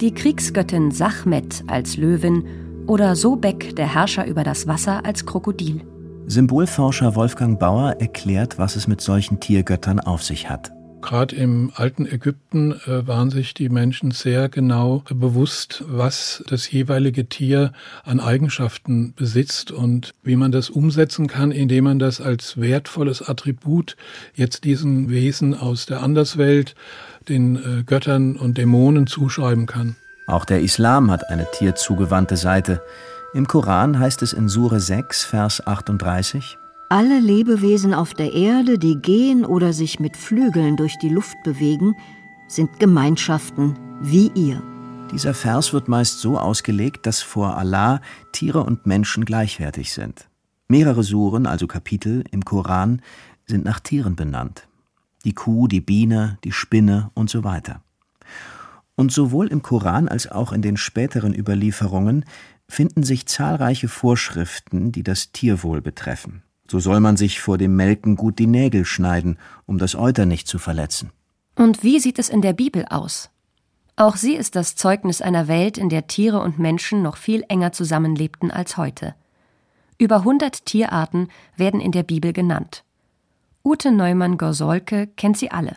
die 0.00 0.12
Kriegsgöttin 0.12 0.90
Sachmet 0.90 1.62
als 1.68 1.96
Löwin 1.96 2.44
oder 2.88 3.14
Sobek, 3.14 3.76
der 3.76 3.94
Herrscher 3.94 4.26
über 4.26 4.42
das 4.42 4.66
Wasser, 4.66 5.04
als 5.06 5.24
Krokodil. 5.24 5.82
Symbolforscher 6.28 7.14
Wolfgang 7.14 7.56
Bauer 7.58 7.96
erklärt, 8.00 8.58
was 8.58 8.74
es 8.74 8.88
mit 8.88 9.00
solchen 9.00 9.38
Tiergöttern 9.38 10.00
auf 10.00 10.24
sich 10.24 10.50
hat. 10.50 10.72
Gerade 11.00 11.36
im 11.36 11.70
alten 11.76 12.04
Ägypten 12.04 12.72
äh, 12.72 13.06
waren 13.06 13.30
sich 13.30 13.54
die 13.54 13.68
Menschen 13.68 14.10
sehr 14.10 14.48
genau 14.48 15.04
bewusst, 15.08 15.84
was 15.86 16.42
das 16.48 16.68
jeweilige 16.68 17.28
Tier 17.28 17.72
an 18.02 18.18
Eigenschaften 18.18 19.14
besitzt 19.14 19.70
und 19.70 20.14
wie 20.24 20.34
man 20.34 20.50
das 20.50 20.68
umsetzen 20.68 21.28
kann, 21.28 21.52
indem 21.52 21.84
man 21.84 22.00
das 22.00 22.20
als 22.20 22.60
wertvolles 22.60 23.22
Attribut 23.22 23.96
jetzt 24.34 24.64
diesen 24.64 25.08
Wesen 25.08 25.54
aus 25.54 25.86
der 25.86 26.02
Anderswelt, 26.02 26.74
den 27.28 27.56
äh, 27.56 27.82
Göttern 27.84 28.34
und 28.34 28.58
Dämonen 28.58 29.06
zuschreiben 29.06 29.66
kann. 29.66 29.94
Auch 30.26 30.44
der 30.44 30.60
Islam 30.60 31.12
hat 31.12 31.30
eine 31.30 31.46
tierzugewandte 31.52 32.36
Seite. 32.36 32.82
Im 33.36 33.46
Koran 33.46 33.98
heißt 33.98 34.22
es 34.22 34.32
in 34.32 34.48
Sure 34.48 34.80
6, 34.80 35.26
Vers 35.26 35.66
38, 35.66 36.56
alle 36.88 37.20
Lebewesen 37.20 37.92
auf 37.92 38.14
der 38.14 38.32
Erde, 38.32 38.78
die 38.78 38.96
gehen 38.96 39.44
oder 39.44 39.74
sich 39.74 40.00
mit 40.00 40.16
Flügeln 40.16 40.78
durch 40.78 40.96
die 41.02 41.10
Luft 41.10 41.36
bewegen, 41.44 41.94
sind 42.48 42.80
Gemeinschaften 42.80 43.74
wie 44.00 44.30
ihr. 44.34 44.62
Dieser 45.12 45.34
Vers 45.34 45.74
wird 45.74 45.86
meist 45.86 46.20
so 46.20 46.38
ausgelegt, 46.38 47.04
dass 47.04 47.20
vor 47.20 47.58
Allah 47.58 48.00
Tiere 48.32 48.62
und 48.62 48.86
Menschen 48.86 49.26
gleichwertig 49.26 49.92
sind. 49.92 50.30
Mehrere 50.66 51.02
Suren, 51.02 51.44
also 51.44 51.66
Kapitel 51.66 52.24
im 52.30 52.42
Koran, 52.42 53.02
sind 53.44 53.66
nach 53.66 53.80
Tieren 53.80 54.16
benannt. 54.16 54.66
Die 55.26 55.34
Kuh, 55.34 55.68
die 55.68 55.82
Biene, 55.82 56.38
die 56.42 56.52
Spinne 56.52 57.10
und 57.12 57.28
so 57.28 57.44
weiter. 57.44 57.82
Und 58.98 59.12
sowohl 59.12 59.48
im 59.48 59.60
Koran 59.60 60.08
als 60.08 60.26
auch 60.30 60.54
in 60.54 60.62
den 60.62 60.78
späteren 60.78 61.34
Überlieferungen 61.34 62.24
finden 62.68 63.02
sich 63.02 63.26
zahlreiche 63.26 63.88
Vorschriften, 63.88 64.92
die 64.92 65.02
das 65.02 65.32
Tierwohl 65.32 65.80
betreffen. 65.80 66.42
So 66.68 66.80
soll 66.80 67.00
man 67.00 67.16
sich 67.16 67.40
vor 67.40 67.58
dem 67.58 67.76
Melken 67.76 68.16
gut 68.16 68.38
die 68.38 68.46
Nägel 68.46 68.84
schneiden, 68.84 69.38
um 69.66 69.78
das 69.78 69.94
Euter 69.94 70.26
nicht 70.26 70.48
zu 70.48 70.58
verletzen. 70.58 71.10
Und 71.54 71.82
wie 71.82 72.00
sieht 72.00 72.18
es 72.18 72.28
in 72.28 72.42
der 72.42 72.52
Bibel 72.52 72.84
aus? 72.86 73.30
Auch 73.94 74.16
sie 74.16 74.34
ist 74.34 74.56
das 74.56 74.76
Zeugnis 74.76 75.22
einer 75.22 75.48
Welt, 75.48 75.78
in 75.78 75.88
der 75.88 76.06
Tiere 76.06 76.40
und 76.40 76.58
Menschen 76.58 77.02
noch 77.02 77.16
viel 77.16 77.44
enger 77.48 77.72
zusammenlebten 77.72 78.50
als 78.50 78.76
heute. 78.76 79.14
Über 79.98 80.16
100 80.16 80.66
Tierarten 80.66 81.28
werden 81.56 81.80
in 81.80 81.92
der 81.92 82.02
Bibel 82.02 82.34
genannt. 82.34 82.84
Ute 83.64 83.90
Neumann-Gorsolke 83.90 85.06
kennt 85.16 85.38
sie 85.38 85.50
alle. 85.50 85.76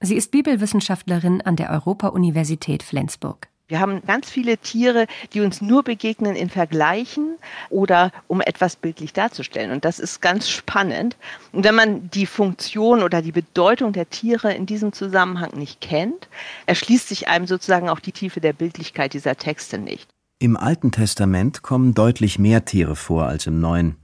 Sie 0.00 0.16
ist 0.16 0.30
Bibelwissenschaftlerin 0.30 1.40
an 1.40 1.56
der 1.56 1.70
Europa-Universität 1.70 2.82
Flensburg. 2.82 3.48
Wir 3.72 3.80
haben 3.80 4.02
ganz 4.06 4.28
viele 4.28 4.58
Tiere, 4.58 5.06
die 5.32 5.40
uns 5.40 5.62
nur 5.62 5.82
begegnen 5.82 6.36
in 6.36 6.50
Vergleichen 6.50 7.36
oder 7.70 8.12
um 8.28 8.42
etwas 8.42 8.76
bildlich 8.76 9.14
darzustellen. 9.14 9.70
Und 9.70 9.86
das 9.86 9.98
ist 9.98 10.20
ganz 10.20 10.50
spannend. 10.50 11.16
Und 11.52 11.64
wenn 11.64 11.74
man 11.74 12.10
die 12.10 12.26
Funktion 12.26 13.02
oder 13.02 13.22
die 13.22 13.32
Bedeutung 13.32 13.94
der 13.94 14.10
Tiere 14.10 14.52
in 14.52 14.66
diesem 14.66 14.92
Zusammenhang 14.92 15.52
nicht 15.56 15.80
kennt, 15.80 16.28
erschließt 16.66 17.08
sich 17.08 17.28
einem 17.28 17.46
sozusagen 17.46 17.88
auch 17.88 18.00
die 18.00 18.12
Tiefe 18.12 18.42
der 18.42 18.52
Bildlichkeit 18.52 19.14
dieser 19.14 19.36
Texte 19.36 19.78
nicht. 19.78 20.06
Im 20.38 20.58
Alten 20.58 20.92
Testament 20.92 21.62
kommen 21.62 21.94
deutlich 21.94 22.38
mehr 22.38 22.66
Tiere 22.66 22.94
vor 22.94 23.24
als 23.24 23.46
im 23.46 23.58
Neuen. 23.58 23.96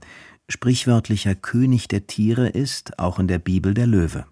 Sprichwörtlicher 0.47 1.35
König 1.35 1.87
der 1.87 2.07
Tiere 2.07 2.47
ist 2.49 2.97
auch 2.97 3.19
in 3.19 3.27
der 3.27 3.37
Bibel 3.37 3.75
der 3.75 3.85
Löwe. 3.85 4.25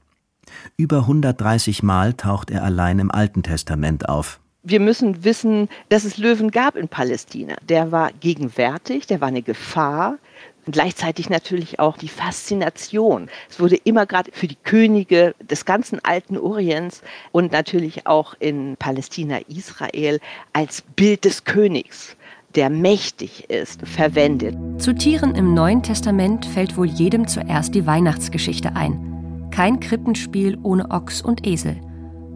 Über 0.77 1.01
130 1.01 1.83
Mal 1.83 2.15
taucht 2.15 2.49
er 2.49 2.63
allein 2.63 2.97
im 2.97 3.11
Alten 3.11 3.43
Testament 3.43 4.09
auf 4.09 4.39
wir 4.69 4.79
müssen 4.79 5.23
wissen, 5.23 5.69
dass 5.89 6.03
es 6.03 6.17
Löwen 6.17 6.51
gab 6.51 6.75
in 6.75 6.87
Palästina. 6.87 7.55
Der 7.67 7.91
war 7.91 8.11
gegenwärtig, 8.19 9.07
der 9.07 9.21
war 9.21 9.29
eine 9.29 9.41
Gefahr. 9.41 10.17
Und 10.65 10.73
gleichzeitig 10.73 11.29
natürlich 11.29 11.79
auch 11.79 11.97
die 11.97 12.09
Faszination. 12.09 13.29
Es 13.49 13.61
wurde 13.61 13.77
immer 13.77 14.05
gerade 14.05 14.31
für 14.33 14.47
die 14.47 14.57
Könige 14.63 15.33
des 15.39 15.63
ganzen 15.63 16.03
alten 16.03 16.37
Orients 16.37 17.03
und 17.31 17.53
natürlich 17.53 18.05
auch 18.05 18.33
in 18.39 18.75
Palästina, 18.77 19.39
Israel 19.47 20.19
als 20.51 20.81
Bild 20.81 21.23
des 21.23 21.45
Königs 21.45 22.17
der 22.55 22.69
mächtig 22.69 23.49
ist, 23.49 23.87
verwendet. 23.87 24.55
Zu 24.81 24.95
Tieren 24.95 25.35
im 25.35 25.53
Neuen 25.53 25.83
Testament 25.83 26.45
fällt 26.45 26.75
wohl 26.75 26.87
jedem 26.87 27.27
zuerst 27.27 27.75
die 27.75 27.85
Weihnachtsgeschichte 27.85 28.75
ein. 28.75 29.49
Kein 29.51 29.79
Krippenspiel 29.79 30.57
ohne 30.63 30.89
Ochs 30.89 31.21
und 31.21 31.45
Esel. 31.45 31.79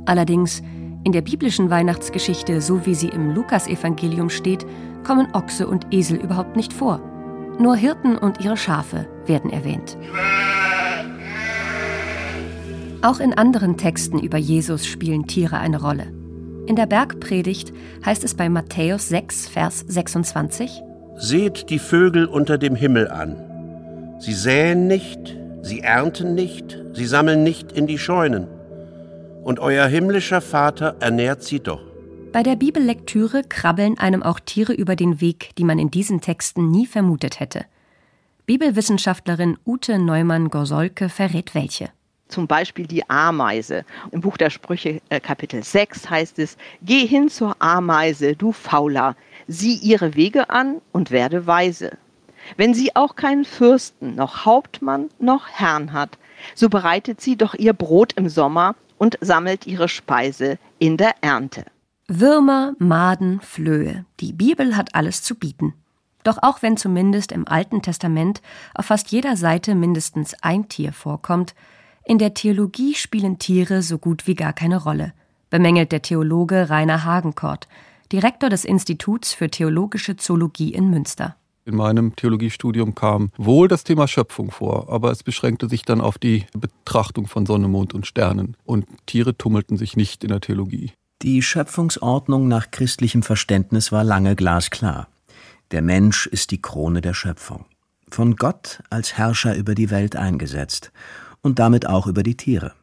Allerdings 0.06 0.62
in 1.04 1.12
der 1.12 1.22
biblischen 1.22 1.70
Weihnachtsgeschichte, 1.70 2.62
so 2.62 2.86
wie 2.86 2.96
sie 2.96 3.10
im 3.10 3.34
Lukasevangelium 3.34 4.30
steht, 4.30 4.66
kommen 5.04 5.28
Ochse 5.34 5.68
und 5.68 5.88
Esel 5.92 6.18
überhaupt 6.18 6.56
nicht 6.56 6.74
vor. 6.74 7.02
Nur 7.60 7.76
Hirten 7.76 8.18
und 8.18 8.44
ihre 8.44 8.58
Schafe 8.58 9.08
werden 9.26 9.52
erwähnt. 9.52 9.98
Auch 13.02 13.20
in 13.20 13.34
anderen 13.34 13.78
Texten 13.78 14.20
über 14.20 14.38
Jesus 14.38 14.86
spielen 14.86 15.26
Tiere 15.26 15.58
eine 15.58 15.82
Rolle. 15.82 16.14
In 16.68 16.76
der 16.76 16.86
Bergpredigt 16.86 17.74
heißt 18.06 18.24
es 18.24 18.36
bei 18.36 18.48
Matthäus 18.48 19.10
6, 19.10 19.48
Vers 19.48 19.84
26: 19.88 20.82
Seht 21.18 21.72
die 21.72 21.80
Vögel 21.80 22.26
unter 22.26 22.60
dem 22.60 22.76
Himmel 22.76 23.10
an. 23.10 23.36
Sie 24.20 24.34
säen 24.34 24.86
nicht, 24.86 25.36
sie 25.64 25.80
ernten 25.80 26.36
nicht, 26.36 26.78
sie 26.94 27.06
sammeln 27.06 27.42
nicht 27.42 27.72
in 27.72 27.88
die 27.88 27.98
Scheunen. 27.98 28.48
Und 29.44 29.60
euer 29.60 29.88
himmlischer 29.88 30.42
Vater 30.42 30.96
ernährt 31.00 31.44
sie 31.44 31.60
doch. 31.60 31.82
Bei 32.32 32.44
der 32.44 32.56
Bibellektüre 32.56 33.44
krabbeln 33.44 33.98
einem 33.98 34.24
auch 34.24 34.40
Tiere 34.40 34.74
über 34.74 34.96
den 34.96 35.20
Weg, 35.20 35.56
die 35.58 35.64
man 35.64 35.80
in 35.80 35.92
diesen 35.92 36.22
Texten 36.22 36.72
nie 36.72 36.86
vermutet 36.86 37.40
hätte. 37.40 37.66
Bibelwissenschaftlerin 38.46 39.58
Ute 39.66 40.00
Neumann-Gorsolke 40.00 41.10
verrät 41.10 41.56
welche 41.56 41.90
zum 42.32 42.48
Beispiel 42.48 42.88
die 42.88 43.08
Ameise. 43.10 43.84
Im 44.12 44.22
Buch 44.22 44.38
der 44.38 44.50
Sprüche 44.50 45.02
äh, 45.10 45.20
Kapitel 45.20 45.62
6 45.64 46.10
heißt 46.10 46.40
es, 46.40 46.58
Geh 46.82 47.06
hin 47.06 47.30
zur 47.30 47.56
Ameise, 47.60 48.36
du 48.36 48.52
Fauler, 48.54 49.16
sieh 49.48 49.76
ihre 49.76 50.16
Wege 50.16 50.50
an 50.50 50.82
und 50.92 51.12
werde 51.12 51.46
weise. 51.46 51.98
Wenn 52.58 52.74
sie 52.74 52.96
auch 52.96 53.16
keinen 53.16 53.46
Fürsten, 53.46 54.16
noch 54.16 54.46
Hauptmann, 54.46 55.10
noch 55.20 55.48
Herrn 55.50 55.94
hat, 55.94 56.18
so 56.56 56.70
bereitet 56.70 57.22
sie 57.22 57.36
doch 57.36 57.54
ihr 57.54 57.74
Brot 57.74 58.14
im 58.14 58.30
Sommer 58.30 58.76
und 59.02 59.18
sammelt 59.20 59.66
ihre 59.66 59.90
Speise 59.90 60.60
in 60.78 60.96
der 60.96 61.16
Ernte. 61.22 61.66
Würmer, 62.08 62.76
Maden, 62.78 63.42
Flöhe. 63.42 64.06
Die 64.20 64.32
Bibel 64.32 64.78
hat 64.78 64.94
alles 64.94 65.24
zu 65.24 65.34
bieten. 65.34 65.74
Doch 66.24 66.38
auch 66.44 66.62
wenn 66.62 66.78
zumindest 66.78 67.32
im 67.32 67.48
Alten 67.48 67.82
Testament 67.82 68.44
auf 68.76 68.86
fast 68.86 69.12
jeder 69.12 69.38
Seite 69.38 69.74
mindestens 69.74 70.36
ein 70.44 70.70
Tier 70.70 70.94
vorkommt, 70.94 71.56
in 72.06 72.20
der 72.20 72.36
Theologie 72.36 72.94
spielen 72.94 73.40
Tiere 73.40 73.82
so 73.82 73.98
gut 73.98 74.28
wie 74.28 74.36
gar 74.36 74.54
keine 74.54 74.78
Rolle, 74.78 75.14
bemängelt 75.50 75.92
der 75.92 76.04
Theologe 76.04 76.70
Rainer 76.70 77.04
Hagenkort, 77.04 77.68
Direktor 78.12 78.52
des 78.52 78.66
Instituts 78.66 79.34
für 79.34 79.50
theologische 79.50 80.16
Zoologie 80.16 80.76
in 80.76 80.92
Münster. 80.92 81.36
In 81.64 81.76
meinem 81.76 82.16
Theologiestudium 82.16 82.96
kam 82.96 83.32
wohl 83.38 83.68
das 83.68 83.84
Thema 83.84 84.08
Schöpfung 84.08 84.50
vor, 84.50 84.90
aber 84.90 85.12
es 85.12 85.22
beschränkte 85.22 85.70
sich 85.70 85.84
dann 85.84 86.02
auf 86.02 86.18
die 86.18 86.46
Betrachtung 86.58 87.28
von 87.28 87.46
Sonne, 87.46 87.68
Mond 87.68 87.94
und 87.94 88.08
Sternen. 88.08 88.58
Und 88.66 88.88
Tiere 89.06 89.38
tummelten 89.38 89.78
sich 89.78 89.96
nicht 89.96 90.24
in 90.24 90.30
der 90.30 90.42
Theologie. 90.42 90.92
Die 91.22 91.44
Schöpfungsordnung 91.44 92.48
nach 92.48 92.72
christlichem 92.72 93.22
Verständnis 93.22 93.92
war 93.92 94.04
lange 94.04 94.36
glasklar. 94.36 95.08
Der 95.70 95.84
Mensch 95.84 96.26
ist 96.26 96.50
die 96.50 96.62
Krone 96.62 97.02
der 97.02 97.14
Schöpfung. 97.14 97.66
Von 98.10 98.36
Gott 98.38 98.82
als 98.90 99.18
Herrscher 99.18 99.56
über 99.56 99.76
die 99.76 99.92
Welt 99.92 100.16
eingesetzt 100.16 100.92
und 101.42 101.60
damit 101.60 101.86
auch 101.86 102.08
über 102.08 102.24
die 102.24 102.36
Tiere. 102.36 102.74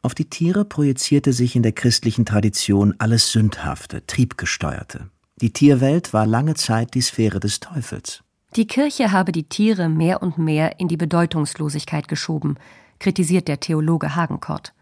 Auf 0.00 0.14
die 0.14 0.30
Tiere 0.30 0.64
projizierte 0.64 1.32
sich 1.32 1.54
in 1.54 1.62
der 1.62 1.72
christlichen 1.72 2.24
Tradition 2.24 2.94
alles 2.98 3.30
Sündhafte, 3.30 4.04
Triebgesteuerte. 4.06 5.10
Die 5.42 5.52
Tierwelt 5.52 6.12
war 6.12 6.24
lange 6.24 6.54
Zeit 6.54 6.94
die 6.94 7.00
Sphäre 7.00 7.40
des 7.40 7.58
Teufels. 7.58 8.22
Die 8.54 8.68
Kirche 8.68 9.10
habe 9.10 9.32
die 9.32 9.42
Tiere 9.42 9.88
mehr 9.88 10.22
und 10.22 10.38
mehr 10.38 10.78
in 10.78 10.86
die 10.86 10.96
Bedeutungslosigkeit 10.96 12.06
geschoben, 12.06 12.58
kritisiert 13.00 13.48
der 13.48 13.58
Theologe 13.58 14.14
Hagenkort. 14.14 14.72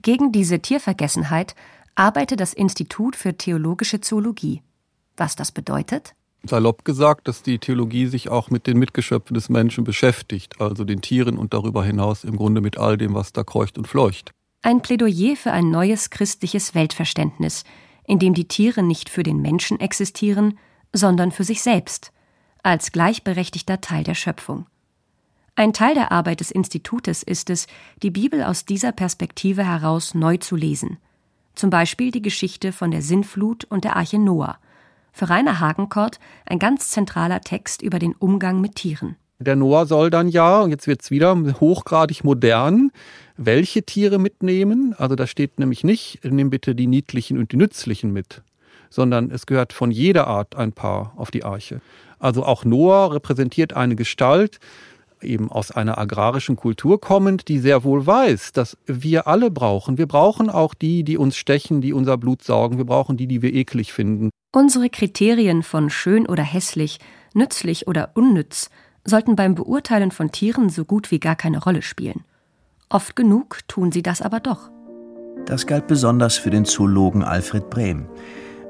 Gegen 0.00 0.32
diese 0.32 0.60
Tiervergessenheit 0.60 1.54
arbeite 1.96 2.36
das 2.36 2.54
Institut 2.54 3.14
für 3.14 3.36
theologische 3.36 4.00
Zoologie. 4.00 4.62
Was 5.18 5.36
das 5.36 5.52
bedeutet? 5.52 6.14
salopp 6.46 6.84
gesagt, 6.84 7.28
dass 7.28 7.42
die 7.42 7.58
Theologie 7.58 8.06
sich 8.06 8.30
auch 8.30 8.48
mit 8.48 8.66
den 8.66 8.78
Mitgeschöpfen 8.78 9.34
des 9.34 9.50
Menschen 9.50 9.84
beschäftigt, 9.84 10.60
also 10.62 10.84
den 10.84 11.02
Tieren 11.02 11.36
und 11.36 11.52
darüber 11.52 11.84
hinaus 11.84 12.24
im 12.24 12.36
Grunde 12.36 12.62
mit 12.62 12.78
all 12.78 12.96
dem, 12.96 13.14
was 13.14 13.34
da 13.34 13.44
kreucht 13.44 13.76
und 13.76 13.86
fleucht. 13.86 14.32
Ein 14.62 14.80
Plädoyer 14.80 15.36
für 15.36 15.52
ein 15.52 15.70
neues 15.70 16.08
christliches 16.08 16.74
Weltverständnis, 16.74 17.64
in 18.06 18.18
dem 18.18 18.34
die 18.34 18.48
Tiere 18.48 18.82
nicht 18.82 19.08
für 19.08 19.22
den 19.22 19.40
Menschen 19.40 19.80
existieren, 19.80 20.58
sondern 20.92 21.32
für 21.32 21.44
sich 21.44 21.62
selbst, 21.62 22.12
als 22.62 22.92
gleichberechtigter 22.92 23.80
Teil 23.80 24.04
der 24.04 24.14
Schöpfung. 24.14 24.66
Ein 25.56 25.72
Teil 25.72 25.94
der 25.94 26.12
Arbeit 26.12 26.40
des 26.40 26.50
Institutes 26.50 27.22
ist 27.22 27.50
es, 27.50 27.66
die 28.02 28.10
Bibel 28.10 28.42
aus 28.42 28.64
dieser 28.64 28.92
Perspektive 28.92 29.64
heraus 29.64 30.14
neu 30.14 30.36
zu 30.36 30.56
lesen. 30.56 30.98
Zum 31.54 31.70
Beispiel 31.70 32.10
die 32.10 32.22
Geschichte 32.22 32.72
von 32.72 32.90
der 32.90 33.02
Sinnflut 33.02 33.64
und 33.64 33.84
der 33.84 33.96
Arche 33.96 34.18
Noah– 34.18 34.58
für 35.14 35.30
Rainer 35.30 35.60
Hagenkort 35.60 36.18
ein 36.44 36.58
ganz 36.58 36.90
zentraler 36.90 37.40
Text 37.40 37.80
über 37.80 37.98
den 37.98 38.14
Umgang 38.14 38.60
mit 38.60 38.74
Tieren. 38.74 39.16
Der 39.40 39.56
Noah 39.56 39.86
soll 39.86 40.10
dann 40.10 40.28
ja, 40.28 40.60
und 40.60 40.70
jetzt 40.70 40.86
wird 40.86 41.02
es 41.02 41.10
wieder 41.10 41.36
hochgradig 41.60 42.22
modern, 42.22 42.92
welche 43.36 43.82
Tiere 43.82 44.18
mitnehmen. 44.18 44.94
Also 44.96 45.16
da 45.16 45.26
steht 45.26 45.58
nämlich 45.58 45.82
nicht, 45.82 46.20
nimm 46.24 46.50
bitte 46.50 46.74
die 46.74 46.86
niedlichen 46.86 47.38
und 47.38 47.50
die 47.50 47.56
nützlichen 47.56 48.12
mit, 48.12 48.42
sondern 48.90 49.30
es 49.30 49.46
gehört 49.46 49.72
von 49.72 49.90
jeder 49.90 50.28
Art 50.28 50.54
ein 50.54 50.72
Paar 50.72 51.14
auf 51.16 51.30
die 51.30 51.44
Arche. 51.44 51.80
Also 52.20 52.44
auch 52.44 52.64
Noah 52.64 53.12
repräsentiert 53.12 53.72
eine 53.74 53.96
Gestalt, 53.96 54.60
eben 55.20 55.50
aus 55.50 55.70
einer 55.70 55.98
agrarischen 55.98 56.54
Kultur 56.54 57.00
kommend, 57.00 57.48
die 57.48 57.58
sehr 57.58 57.82
wohl 57.82 58.06
weiß, 58.06 58.52
dass 58.52 58.76
wir 58.86 59.26
alle 59.26 59.50
brauchen. 59.50 59.98
Wir 59.98 60.06
brauchen 60.06 60.50
auch 60.50 60.74
die, 60.74 61.02
die 61.02 61.16
uns 61.16 61.36
stechen, 61.36 61.80
die 61.80 61.92
unser 61.92 62.18
Blut 62.18 62.42
saugen. 62.42 62.78
Wir 62.78 62.84
brauchen 62.84 63.16
die, 63.16 63.26
die 63.26 63.42
wir 63.42 63.52
eklig 63.52 63.92
finden. 63.92 64.30
Unsere 64.52 64.90
Kriterien 64.90 65.62
von 65.62 65.90
schön 65.90 66.26
oder 66.26 66.44
hässlich, 66.44 67.00
nützlich 67.32 67.88
oder 67.88 68.12
unnütz 68.14 68.70
sollten 69.04 69.36
beim 69.36 69.54
Beurteilen 69.54 70.10
von 70.10 70.32
Tieren 70.32 70.68
so 70.68 70.84
gut 70.84 71.10
wie 71.10 71.20
gar 71.20 71.36
keine 71.36 71.62
Rolle 71.62 71.82
spielen. 71.82 72.24
Oft 72.88 73.16
genug 73.16 73.60
tun 73.68 73.92
sie 73.92 74.02
das 74.02 74.22
aber 74.22 74.40
doch. 74.40 74.70
Das 75.46 75.66
galt 75.66 75.86
besonders 75.86 76.36
für 76.36 76.50
den 76.50 76.64
Zoologen 76.64 77.22
Alfred 77.22 77.68
Brehm. 77.68 78.06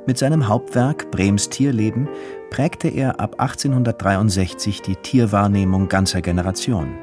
Mit 0.07 0.19
seinem 0.19 0.49
Hauptwerk 0.49 1.11
Brems 1.11 1.49
Tierleben 1.49 2.09
prägte 2.51 2.89
er 2.89 3.21
ab 3.21 3.41
1863 3.41 4.83
die 4.83 4.97
Tierwahrnehmung 4.97 5.89
ganzer 5.89 6.21
Generationen. 6.21 6.99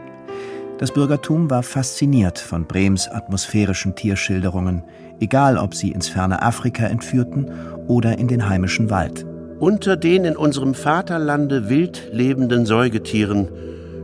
Das 0.77 0.91
Bürgertum 0.91 1.49
war 1.49 1.63
fasziniert 1.63 2.39
von 2.39 2.65
Brems 2.65 3.07
atmosphärischen 3.07 3.95
Tierschilderungen, 3.95 4.83
egal 5.19 5.57
ob 5.57 5.75
sie 5.75 5.91
ins 5.91 6.09
ferne 6.09 6.41
Afrika 6.41 6.85
entführten 6.87 7.51
oder 7.87 8.17
in 8.17 8.27
den 8.27 8.49
heimischen 8.49 8.89
Wald. 8.89 9.25
Unter 9.61 9.95
den 9.95 10.25
in 10.25 10.35
unserem 10.35 10.73
Vaterlande 10.73 11.69
wild 11.69 12.09
lebenden 12.11 12.65
Säugetieren 12.65 13.47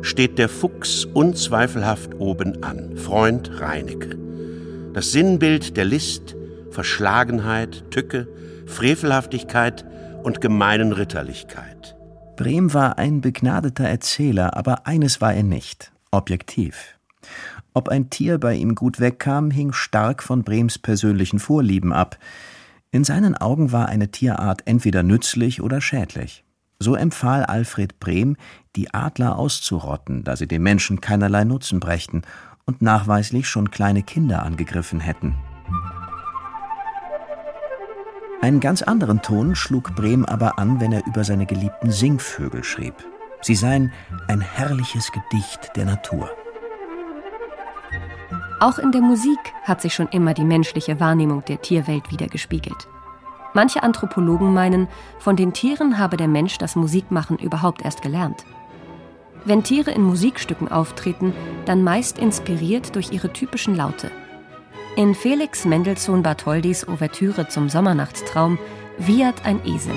steht 0.04 0.38
der 0.38 0.50
Fuchs 0.50 1.04
unzweifelhaft 1.04 2.13
oben 2.20 2.63
an, 2.63 2.96
Freund 2.96 3.60
Reinecke. 3.60 4.20
Das 4.93 5.12
Sinnbild 5.12 5.76
der 5.76 5.86
List, 5.86 6.36
Verschlagenheit, 6.70 7.89
Tücke, 7.89 8.28
Frevelhaftigkeit 8.67 9.84
und 10.22 10.41
gemeinen 10.41 10.91
Ritterlichkeit. 10.91 11.96
Brehm 12.36 12.76
war 12.76 13.00
ein 13.00 13.22
begnadeter 13.22 13.86
Erzähler, 13.86 14.56
aber 14.56 14.86
eines 14.86 15.22
war 15.22 15.34
er 15.34 15.41
nicht 15.41 15.91
objektiv. 16.12 17.00
Ob 17.74 17.89
ein 17.89 18.12
Tier 18.12 18.38
bei 18.38 18.54
ihm 18.54 18.76
gut 18.76 19.00
wegkam, 19.00 19.50
hing 19.50 19.74
stark 19.74 20.22
von 20.22 20.43
Brems 20.43 20.78
persönlichen 20.78 21.39
Vorlieben 21.39 21.93
ab. 21.93 22.20
In 22.91 23.04
seinen 23.04 23.36
Augen 23.36 23.73
war 23.73 23.89
eine 23.89 24.12
Tierart 24.12 24.62
entweder 24.65 25.04
nützlich 25.04 25.62
oder 25.62 25.82
schädlich. 25.82 26.45
So 26.80 26.95
empfahl 26.95 27.43
Alfred 27.43 28.00
Brehm, 28.00 28.38
die 28.76 28.93
Adler 28.93 29.38
auszurotten, 29.38 30.23
da 30.23 30.38
sie 30.38 30.47
dem 30.47 30.63
Menschen 30.63 31.02
keinerlei 31.02 31.43
Nutzen 31.43 31.80
brächten 31.80 32.21
und 32.65 32.82
nachweislich 32.82 33.50
schon 33.50 33.71
kleine 33.71 34.04
Kinder 34.04 34.43
angegriffen 34.43 35.00
hätten. 35.02 35.36
Einen 38.41 38.60
ganz 38.60 38.84
anderen 38.84 39.21
Ton 39.21 39.56
schlug 39.56 39.95
Brehm 39.95 40.23
aber 40.23 40.60
an, 40.60 40.80
wenn 40.80 40.93
er 40.93 41.06
über 41.08 41.23
seine 41.23 41.45
geliebten 41.45 41.91
Singvögel 41.91 42.63
schrieb. 42.63 42.93
Sie 43.41 43.56
seien 43.56 43.91
ein 44.28 44.41
herrliches 44.41 45.12
Gedicht 45.12 45.76
der 45.76 45.86
Natur. 45.86 46.30
Auch 48.60 48.80
in 48.80 48.91
der 48.91 49.02
Musik 49.02 49.38
hat 49.63 49.82
sich 49.82 49.93
schon 49.93 50.08
immer 50.08 50.34
die 50.34 50.43
menschliche 50.43 51.00
Wahrnehmung 51.00 51.46
der 51.46 51.62
Tierwelt 51.62 52.12
wiedergespiegelt. 52.12 52.88
Manche 53.54 53.84
Anthropologen 53.84 54.52
meinen, 54.52 54.88
von 55.20 55.36
den 55.36 55.54
Tieren 55.54 56.00
habe 56.00 56.17
der 56.17 56.28
Mensch 56.28 56.58
das 56.58 56.76
Musikmachen 56.76 57.38
überhaupt 57.38 57.84
erst 57.84 58.02
gelernt. 58.02 58.46
Wenn 59.46 59.63
Tiere 59.63 59.91
in 59.91 60.02
Musikstücken 60.02 60.72
auftreten, 60.72 61.34
dann 61.65 61.84
meist 61.84 62.17
inspiriert 62.17 62.96
durch 62.96 63.12
ihre 63.12 63.32
typischen 63.32 63.76
Laute. 63.76 64.10
In 64.96 65.13
Felix 65.13 65.63
Mendelssohn 65.63 66.24
Bartholdys 66.24 66.88
Ouvertüre 66.88 67.48
zum 67.48 67.70
Sommernachtstraum 67.70 68.58
wiehert 68.98 69.46
ein 69.46 69.63
Esel. 69.65 69.96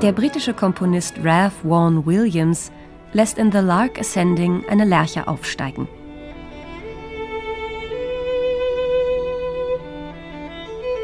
Der 0.00 0.12
britische 0.12 0.54
Komponist 0.54 1.16
Ralph 1.22 1.62
Vaughan 1.62 2.06
Williams 2.06 2.72
lässt 3.12 3.38
in 3.38 3.52
The 3.52 3.58
Lark 3.58 3.98
Ascending 3.98 4.64
eine 4.68 4.84
Lerche 4.84 5.28
aufsteigen. 5.28 5.88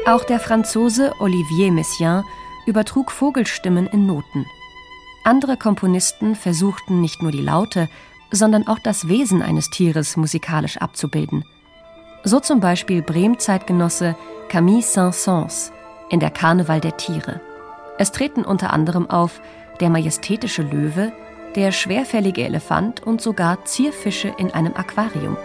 Auch 0.07 0.23
der 0.23 0.39
Franzose 0.39 1.13
Olivier 1.19 1.71
Messiaen 1.71 2.23
übertrug 2.67 3.11
Vogelstimmen 3.11 3.87
in 3.87 4.05
Noten. 4.05 4.45
Andere 5.23 5.57
Komponisten 5.57 6.35
versuchten 6.35 7.01
nicht 7.01 7.23
nur 7.23 7.31
die 7.31 7.41
Laute, 7.41 7.89
sondern 8.29 8.67
auch 8.67 8.77
das 8.77 9.07
Wesen 9.07 9.41
eines 9.41 9.71
Tieres 9.71 10.15
musikalisch 10.17 10.77
abzubilden. 10.77 11.43
So 12.23 12.39
zum 12.39 12.59
Beispiel 12.59 13.01
Brehm-Zeitgenosse 13.01 14.15
Camille 14.49 14.83
Saint-Saëns 14.83 15.71
in 16.09 16.19
der 16.19 16.29
Karneval 16.29 16.81
der 16.81 16.97
Tiere. 16.97 17.41
Es 17.97 18.11
treten 18.11 18.43
unter 18.43 18.73
anderem 18.73 19.09
auf 19.09 19.41
der 19.79 19.89
majestätische 19.89 20.61
Löwe, 20.61 21.11
der 21.55 21.71
schwerfällige 21.71 22.43
Elefant 22.43 23.01
und 23.01 23.21
sogar 23.21 23.63
Zierfische 23.65 24.33
in 24.37 24.51
einem 24.51 24.73
Aquarium. 24.73 25.37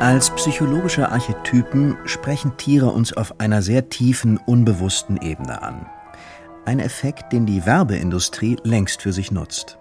Als 0.00 0.30
psychologische 0.30 1.10
Archetypen 1.10 1.98
sprechen 2.06 2.56
Tiere 2.56 2.86
uns 2.86 3.14
auf 3.14 3.38
einer 3.38 3.60
sehr 3.60 3.90
tiefen, 3.90 4.38
unbewussten 4.38 5.18
Ebene 5.20 5.60
an. 5.60 5.84
Ein 6.64 6.78
Effekt, 6.78 7.34
den 7.34 7.44
die 7.44 7.66
Werbeindustrie 7.66 8.56
längst 8.62 9.02
für 9.02 9.12
sich 9.12 9.30
nutzt. 9.30 9.78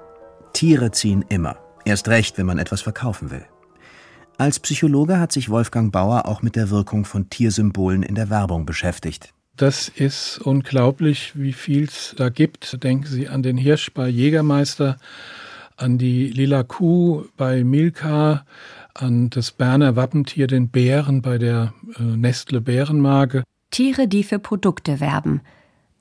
Tiere 0.51 0.91
ziehen 0.91 1.23
immer, 1.29 1.58
erst 1.86 2.10
recht, 2.10 2.38
wenn 2.38 2.45
man 2.45 2.60
etwas 2.60 2.82
verkaufen 2.82 3.32
will. 3.32 3.45
Als 4.38 4.60
Psychologe 4.60 5.19
hat 5.19 5.32
sich 5.32 5.49
Wolfgang 5.49 5.91
Bauer 5.91 6.25
auch 6.25 6.41
mit 6.41 6.58
der 6.58 6.69
Wirkung 6.69 7.05
von 7.05 7.29
Tiersymbolen 7.29 8.03
in 8.03 8.15
der 8.15 8.29
Werbung 8.29 8.65
beschäftigt. 8.65 9.34
Das 9.60 9.89
ist 9.89 10.38
unglaublich, 10.38 11.34
wie 11.36 11.52
viel 11.52 11.84
es 11.84 12.15
da 12.15 12.30
gibt. 12.30 12.82
Denken 12.82 13.08
Sie 13.08 13.28
an 13.28 13.43
den 13.43 13.58
Hirsch 13.58 13.93
bei 13.93 14.08
Jägermeister, 14.08 14.95
an 15.76 15.98
die 15.98 16.30
lila 16.30 16.63
Kuh 16.63 17.26
bei 17.36 17.65
Milka, 17.65 18.45
an 18.93 19.30
das 19.30 19.52
Berner 19.52 19.98
Wappentier, 19.98 20.48
den 20.48 20.69
Bären 20.69 21.22
bei 21.22 21.38
der 21.38 21.74
äh, 21.98 22.04
Nestle 22.04 22.62
Bärenmarke. 22.62 23.43
Tiere, 23.69 24.08
die 24.08 24.24
für 24.24 24.39
Produkte 24.39 25.02
werben. 25.02 25.41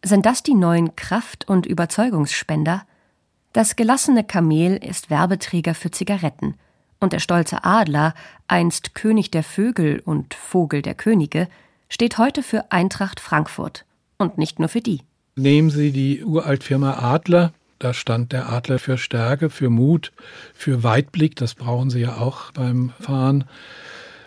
Sind 0.04 0.24
das 0.24 0.44
die 0.44 0.54
neuen 0.54 0.94
Kraft- 0.94 1.48
und 1.48 1.66
Überzeugungsspender? 1.66 2.82
Das 3.52 3.74
gelassene 3.74 4.22
Kamel 4.22 4.76
ist 4.76 5.10
Werbeträger 5.10 5.74
für 5.74 5.90
Zigaretten. 5.90 6.54
Und 7.00 7.12
der 7.12 7.18
stolze 7.18 7.64
Adler, 7.64 8.14
einst 8.46 8.94
König 8.94 9.32
der 9.32 9.42
Vögel 9.42 10.00
und 10.04 10.34
Vogel 10.34 10.80
der 10.80 10.94
Könige, 10.94 11.48
steht 11.88 12.18
heute 12.18 12.42
für 12.42 12.70
Eintracht 12.70 13.20
Frankfurt. 13.20 13.84
Und 14.18 14.38
nicht 14.38 14.58
nur 14.58 14.68
für 14.68 14.80
die. 14.80 15.02
Nehmen 15.36 15.70
Sie 15.70 15.92
die 15.92 16.24
Uraltfirma 16.24 16.94
Adler, 16.94 17.52
da 17.78 17.94
stand 17.94 18.32
der 18.32 18.48
Adler 18.48 18.80
für 18.80 18.98
Stärke, 18.98 19.50
für 19.50 19.70
Mut, 19.70 20.12
für 20.52 20.82
Weitblick. 20.82 21.36
Das 21.36 21.54
brauchen 21.54 21.90
Sie 21.90 22.00
ja 22.00 22.16
auch 22.16 22.50
beim 22.50 22.92
Fahren. 22.98 23.44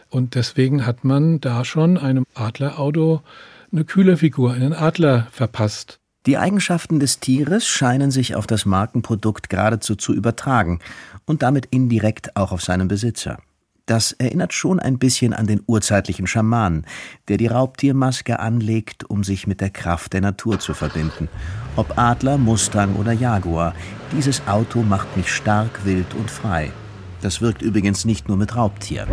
Und 0.10 0.36
deswegen 0.36 0.86
hat 0.86 1.04
man 1.04 1.42
da 1.42 1.66
schon 1.66 1.98
einem 1.98 2.26
Adlerauto 2.34 3.22
eine 3.72 3.86
kühle 3.86 4.18
Figur, 4.18 4.54
einen 4.54 4.74
Adler 4.74 5.28
verpasst. 5.32 6.00
Die 6.26 6.38
Eigenschaften 6.38 7.00
des 7.00 7.20
Tieres 7.20 7.68
scheinen 7.68 8.12
sich 8.12 8.36
auf 8.36 8.46
das 8.46 8.66
Markenprodukt 8.66 9.50
geradezu 9.50 9.96
zu 9.96 10.14
übertragen 10.14 10.80
und 11.26 11.42
damit 11.42 11.66
indirekt 11.68 12.36
auch 12.36 12.52
auf 12.52 12.62
seinen 12.62 12.88
Besitzer. 12.88 13.40
Das 13.86 14.12
erinnert 14.14 14.54
schon 14.54 14.80
ein 14.80 15.00
bisschen 15.00 15.34
an 15.34 15.48
den 15.48 15.62
urzeitlichen 15.66 16.28
Schaman, 16.28 16.86
der 17.28 17.38
die 17.38 17.48
Raubtiermaske 17.48 18.40
anlegt, 18.40 19.10
um 19.10 19.24
sich 19.24 19.48
mit 19.48 19.60
der 19.60 19.70
Kraft 19.70 20.14
der 20.14 20.22
Natur 20.22 20.60
zu 20.60 20.74
verbinden. 20.74 21.30
Ob 21.76 21.98
Adler, 21.98 22.38
Mustang 22.38 22.96
oder 22.96 23.12
Jaguar, 23.12 23.74
dieses 24.16 24.48
Auto 24.48 24.84
macht 24.84 25.18
mich 25.18 25.32
stark, 25.32 25.84
wild 25.84 26.14
und 26.14 26.30
frei. 26.30 26.72
Das 27.22 27.42
wirkt 27.42 27.62
übrigens 27.62 28.06
nicht 28.06 28.28
nur 28.28 28.38
mit 28.38 28.56
Raubtieren. 28.56 29.10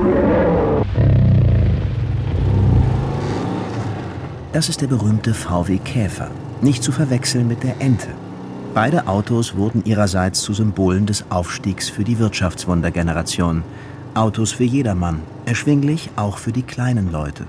Das 4.52 4.68
ist 4.68 4.80
der 4.80 4.86
berühmte 4.86 5.34
VW 5.34 5.78
Käfer, 5.78 6.30
nicht 6.62 6.82
zu 6.82 6.90
verwechseln 6.90 7.48
mit 7.48 7.62
der 7.62 7.80
Ente. 7.80 8.08
Beide 8.74 9.06
Autos 9.08 9.56
wurden 9.56 9.84
ihrerseits 9.84 10.40
zu 10.42 10.52
Symbolen 10.52 11.06
des 11.06 11.24
Aufstiegs 11.30 11.88
für 11.88 12.04
die 12.04 12.18
Wirtschaftswundergeneration. 12.18 13.62
Autos 14.18 14.50
für 14.50 14.64
jedermann, 14.64 15.22
erschwinglich 15.46 16.10
auch 16.16 16.38
für 16.38 16.50
die 16.50 16.64
kleinen 16.64 17.12
Leute. 17.12 17.46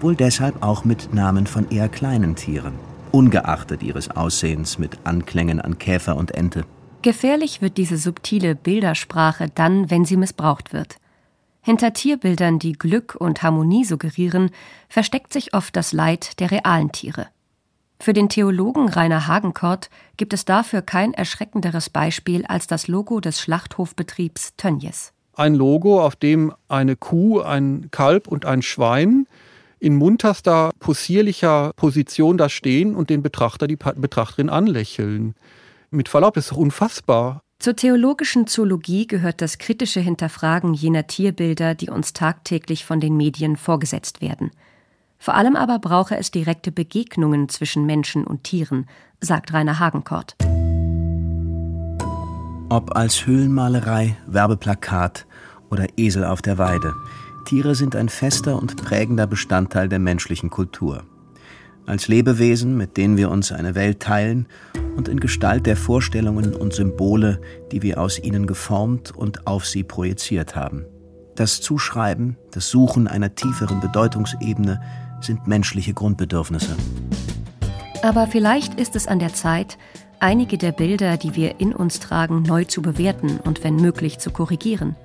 Wohl 0.00 0.16
deshalb 0.16 0.60
auch 0.60 0.84
mit 0.84 1.14
Namen 1.14 1.46
von 1.46 1.70
eher 1.70 1.88
kleinen 1.88 2.34
Tieren, 2.34 2.74
ungeachtet 3.12 3.80
ihres 3.84 4.10
Aussehens 4.10 4.76
mit 4.76 4.98
Anklängen 5.04 5.60
an 5.60 5.78
Käfer 5.78 6.16
und 6.16 6.32
Ente. 6.32 6.64
Gefährlich 7.02 7.62
wird 7.62 7.76
diese 7.76 7.96
subtile 7.96 8.56
Bildersprache 8.56 9.48
dann, 9.54 9.88
wenn 9.88 10.04
sie 10.04 10.16
missbraucht 10.16 10.72
wird. 10.72 10.96
Hinter 11.60 11.92
Tierbildern, 11.92 12.58
die 12.58 12.72
Glück 12.72 13.14
und 13.16 13.44
Harmonie 13.44 13.84
suggerieren, 13.84 14.50
versteckt 14.88 15.32
sich 15.32 15.54
oft 15.54 15.76
das 15.76 15.92
Leid 15.92 16.40
der 16.40 16.50
realen 16.50 16.90
Tiere. 16.90 17.28
Für 18.00 18.12
den 18.12 18.28
Theologen 18.28 18.88
Rainer 18.88 19.28
Hagenkort 19.28 19.90
gibt 20.16 20.32
es 20.32 20.44
dafür 20.44 20.82
kein 20.82 21.14
erschreckenderes 21.14 21.88
Beispiel 21.88 22.44
als 22.46 22.66
das 22.66 22.88
Logo 22.88 23.20
des 23.20 23.40
Schlachthofbetriebs 23.40 24.56
Tönjes 24.56 25.13
ein 25.36 25.54
Logo, 25.54 26.02
auf 26.02 26.16
dem 26.16 26.52
eine 26.68 26.96
Kuh, 26.96 27.40
ein 27.40 27.88
Kalb 27.90 28.28
und 28.28 28.44
ein 28.44 28.62
Schwein 28.62 29.26
in 29.80 29.96
munterster, 29.96 30.70
possierlicher 30.78 31.72
Position 31.76 32.38
da 32.38 32.48
stehen 32.48 32.96
und 32.96 33.10
den 33.10 33.22
Betrachter, 33.22 33.66
die 33.66 33.76
Betrachterin 33.76 34.48
anlächeln. 34.48 35.34
Mit 35.90 36.08
Verlaub, 36.08 36.34
das 36.34 36.46
ist 36.46 36.52
doch 36.52 36.56
unfassbar. 36.56 37.42
Zur 37.58 37.76
theologischen 37.76 38.46
Zoologie 38.46 39.06
gehört 39.06 39.40
das 39.40 39.58
kritische 39.58 40.00
Hinterfragen 40.00 40.74
jener 40.74 41.06
Tierbilder, 41.06 41.74
die 41.74 41.90
uns 41.90 42.12
tagtäglich 42.12 42.84
von 42.84 43.00
den 43.00 43.16
Medien 43.16 43.56
vorgesetzt 43.56 44.20
werden. 44.20 44.50
Vor 45.18 45.34
allem 45.34 45.56
aber 45.56 45.78
brauche 45.78 46.16
es 46.16 46.30
direkte 46.30 46.72
Begegnungen 46.72 47.48
zwischen 47.48 47.86
Menschen 47.86 48.26
und 48.26 48.44
Tieren, 48.44 48.86
sagt 49.20 49.52
Rainer 49.52 49.78
Hagenkort. 49.78 50.36
Ob 52.74 52.96
als 52.96 53.24
Höhlenmalerei, 53.24 54.16
Werbeplakat 54.26 55.26
oder 55.70 55.86
Esel 55.96 56.24
auf 56.24 56.42
der 56.42 56.58
Weide. 56.58 56.92
Tiere 57.44 57.76
sind 57.76 57.94
ein 57.94 58.08
fester 58.08 58.60
und 58.60 58.76
prägender 58.84 59.28
Bestandteil 59.28 59.88
der 59.88 60.00
menschlichen 60.00 60.50
Kultur. 60.50 61.04
Als 61.86 62.08
Lebewesen, 62.08 62.76
mit 62.76 62.96
denen 62.96 63.16
wir 63.16 63.30
uns 63.30 63.52
eine 63.52 63.76
Welt 63.76 64.00
teilen 64.00 64.48
und 64.96 65.06
in 65.06 65.20
Gestalt 65.20 65.66
der 65.66 65.76
Vorstellungen 65.76 66.52
und 66.52 66.72
Symbole, 66.72 67.40
die 67.70 67.82
wir 67.82 68.00
aus 68.00 68.18
ihnen 68.18 68.44
geformt 68.44 69.12
und 69.12 69.46
auf 69.46 69.66
sie 69.66 69.84
projiziert 69.84 70.56
haben. 70.56 70.84
Das 71.36 71.60
Zuschreiben, 71.60 72.36
das 72.50 72.70
Suchen 72.70 73.06
einer 73.06 73.36
tieferen 73.36 73.78
Bedeutungsebene 73.78 74.82
sind 75.20 75.46
menschliche 75.46 75.94
Grundbedürfnisse. 75.94 76.74
Aber 78.02 78.26
vielleicht 78.26 78.74
ist 78.78 78.96
es 78.96 79.06
an 79.06 79.20
der 79.20 79.32
Zeit, 79.32 79.78
einige 80.20 80.58
der 80.58 80.72
Bilder, 80.72 81.16
die 81.16 81.34
wir 81.34 81.60
in 81.60 81.72
uns 81.74 82.00
tragen, 82.00 82.42
neu 82.42 82.64
zu 82.64 82.82
bewerten 82.82 83.38
und 83.44 83.64
wenn 83.64 83.76
möglich 83.76 84.18
zu 84.18 84.30
korrigieren. 84.30 84.96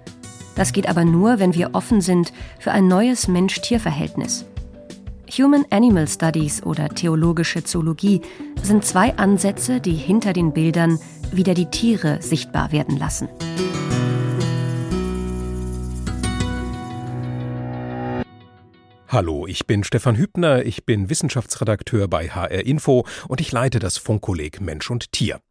Das 0.56 0.74
geht 0.74 0.90
aber 0.90 1.06
nur, 1.06 1.40
wenn 1.40 1.56
wir 1.56 1.70
offen 1.74 2.02
sind 2.02 2.34
für 2.60 2.72
ein 2.72 2.88
neues 2.88 3.28
Mensch-Tier-Verhältnis. 3.28 4.46
Human-Animal 5.32 6.08
Studies 6.08 6.64
oder 6.64 6.90
theologische 6.90 7.64
Zoologie 7.64 8.22
sind 8.64 8.84
zwei 8.84 9.16
Ansätze, 9.18 9.80
die 9.80 9.94
hinter 9.94 10.34
den 10.34 10.54
Bildern 10.54 11.00
wieder 11.32 11.54
die 11.54 11.68
Tiere 11.68 12.22
sichtbar 12.22 12.72
werden 12.72 12.98
lassen. 12.98 13.30
Hallo, 19.12 19.48
ich 19.48 19.66
bin 19.66 19.84
Stefan 19.84 20.18
Hübner, 20.18 20.64
ich 20.68 20.86
bin 20.86 21.10
Wissenschaftsredakteur 21.10 22.08
bei 22.08 22.30
HR 22.30 22.64
Info 22.64 23.08
und 23.28 23.42
ich 23.42 23.52
leite 23.52 23.80
das 23.80 23.98
Funkkolleg 23.98 24.62
Mensch 24.62 24.92
und 24.92 25.12
Tier. 25.12 25.42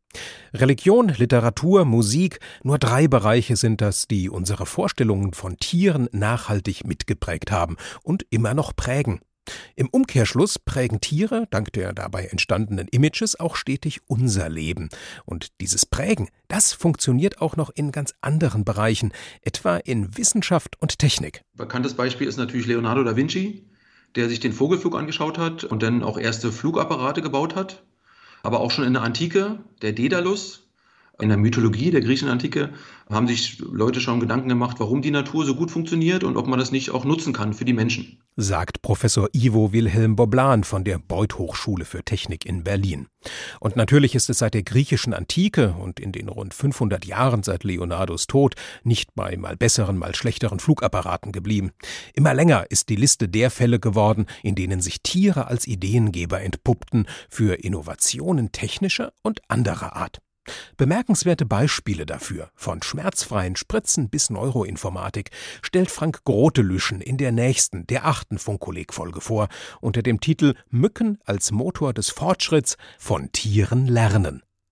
Religion, 0.55 1.09
Literatur, 1.09 1.85
Musik, 1.85 2.39
nur 2.63 2.79
drei 2.79 3.09
Bereiche 3.09 3.57
sind 3.57 3.81
das, 3.81 4.07
die 4.07 4.31
unsere 4.31 4.65
Vorstellungen 4.65 5.33
von 5.33 5.57
Tieren 5.57 6.09
nachhaltig 6.13 6.87
mitgeprägt 6.87 7.51
haben 7.51 7.79
und 8.05 8.25
immer 8.31 8.55
noch 8.55 8.77
prägen. 8.77 9.23
Im 9.77 9.89
Umkehrschluss 9.89 10.59
prägen 10.59 11.01
Tiere, 11.01 11.47
dank 11.51 11.73
der 11.73 11.93
dabei 11.93 12.27
entstandenen 12.27 12.89
Images, 12.89 13.39
auch 13.39 13.57
stetig 13.57 14.01
unser 14.07 14.49
Leben. 14.49 14.89
Und 15.25 15.61
dieses 15.61 15.87
Prägen, 15.87 16.29
das 16.49 16.73
funktioniert 16.73 17.41
auch 17.41 17.57
noch 17.57 17.71
in 17.71 17.93
ganz 17.93 18.15
anderen 18.21 18.65
Bereichen, 18.65 19.13
etwa 19.43 19.77
in 19.77 20.17
Wissenschaft 20.17 20.81
und 20.81 20.99
Technik. 20.99 21.43
Bekanntes 21.55 21.95
Beispiel 21.95 22.27
ist 22.27 22.37
natürlich 22.37 22.67
Leonardo 22.67 23.05
da 23.05 23.17
Vinci, 23.17 23.67
der 24.17 24.29
sich 24.29 24.41
den 24.41 24.53
Vogelflug 24.53 24.97
angeschaut 24.97 25.39
hat 25.39 25.65
und 25.65 25.83
dann 25.83 26.03
auch 26.03 26.19
erste 26.19 26.53
Flugapparate 26.53 27.23
gebaut 27.23 27.57
hat. 27.57 27.85
Aber 28.43 28.61
auch 28.61 28.71
schon 28.71 28.85
in 28.85 28.93
der 28.93 29.03
Antike, 29.03 29.59
der 29.83 29.93
Daedalus, 29.93 30.69
In 31.21 31.31
der 31.31 31.39
Mythologie 31.39 31.91
der 31.91 32.01
griechischen 32.01 32.29
Antike 32.29 32.73
haben 33.11 33.27
sich 33.27 33.59
Leute 33.59 34.01
schon 34.01 34.21
Gedanken 34.21 34.49
gemacht, 34.49 34.77
warum 34.79 35.03
die 35.03 35.11
Natur 35.11 35.45
so 35.45 35.57
gut 35.57 35.71
funktioniert 35.71 36.23
und 36.23 36.37
ob 36.37 36.47
man 36.47 36.61
das 36.61 36.71
nicht 36.71 36.91
auch 36.91 37.05
nutzen 37.05 37.33
kann 37.33 37.55
für 37.55 37.65
die 37.65 37.73
Menschen. 37.73 38.23
Sagt 38.41 38.83
Professor 38.83 39.29
Ivo 39.33 39.73
Wilhelm 39.73 40.15
Boblan 40.15 40.63
von 40.63 40.85
der 40.85 41.01
Beuth 41.01 41.39
Hochschule 41.39 41.85
für 41.85 42.05
Technik 42.05 42.47
in 42.47 42.63
Berlin. 42.63 43.09
Und 43.59 43.75
natürlich 43.75 44.15
ist 44.15 44.31
es 44.31 44.39
seit 44.39 44.55
der 44.55 44.63
griechischen 44.63 45.13
Antike 45.13 45.75
und 45.77 45.99
in 45.99 46.13
den 46.13 46.29
rund 46.29 46.55
500 46.55 47.05
Jahren 47.05 47.43
seit 47.43 47.65
Leonardos 47.65 48.29
Tod 48.29 48.55
nicht 48.85 49.17
bei 49.17 49.37
mal 49.37 49.57
besseren, 49.57 49.99
mal 49.99 50.15
schlechteren 50.15 50.61
Flugapparaten 50.61 51.33
geblieben. 51.33 51.73
Immer 52.15 52.33
länger 52.33 52.71
ist 52.71 52.91
die 52.91 52.95
Liste 52.95 53.29
der 53.29 53.51
Fälle 53.51 53.81
geworden, 53.81 54.27
in 54.45 54.55
denen 54.55 54.81
sich 54.81 55.03
Tiere 55.03 55.49
als 55.49 55.67
Ideengeber 55.67 56.41
entpuppten 56.41 57.09
für 57.29 57.55
Innovationen 57.55 58.53
technischer 58.53 59.13
und 59.25 59.41
anderer 59.49 59.97
Art. 59.97 60.21
Bemerkenswerte 60.77 61.47
Beispiele 61.47 62.07
dafür, 62.07 62.51
von 62.55 62.83
schmerzfreien 62.83 63.57
Spritzen 63.57 64.09
bis 64.09 64.31
Neuroinformatik, 64.31 65.31
stellt 65.63 65.91
Frank 65.91 66.25
Grotelüschen 66.25 67.01
in 67.01 67.17
der 67.17 67.33
nächsten, 67.33 67.87
der 67.87 68.07
achten 68.07 68.39
Funkkolleg-Folge 68.39 69.21
vor, 69.21 69.49
unter 69.81 70.03
dem 70.03 70.21
Titel 70.21 70.55
Mücken 70.71 71.19
als 71.25 71.51
Motor 71.53 71.93
des 71.93 72.11
Fortschritts 72.11 72.77
von 72.99 73.31
Tieren 73.33 73.87
lernen. 73.87 74.43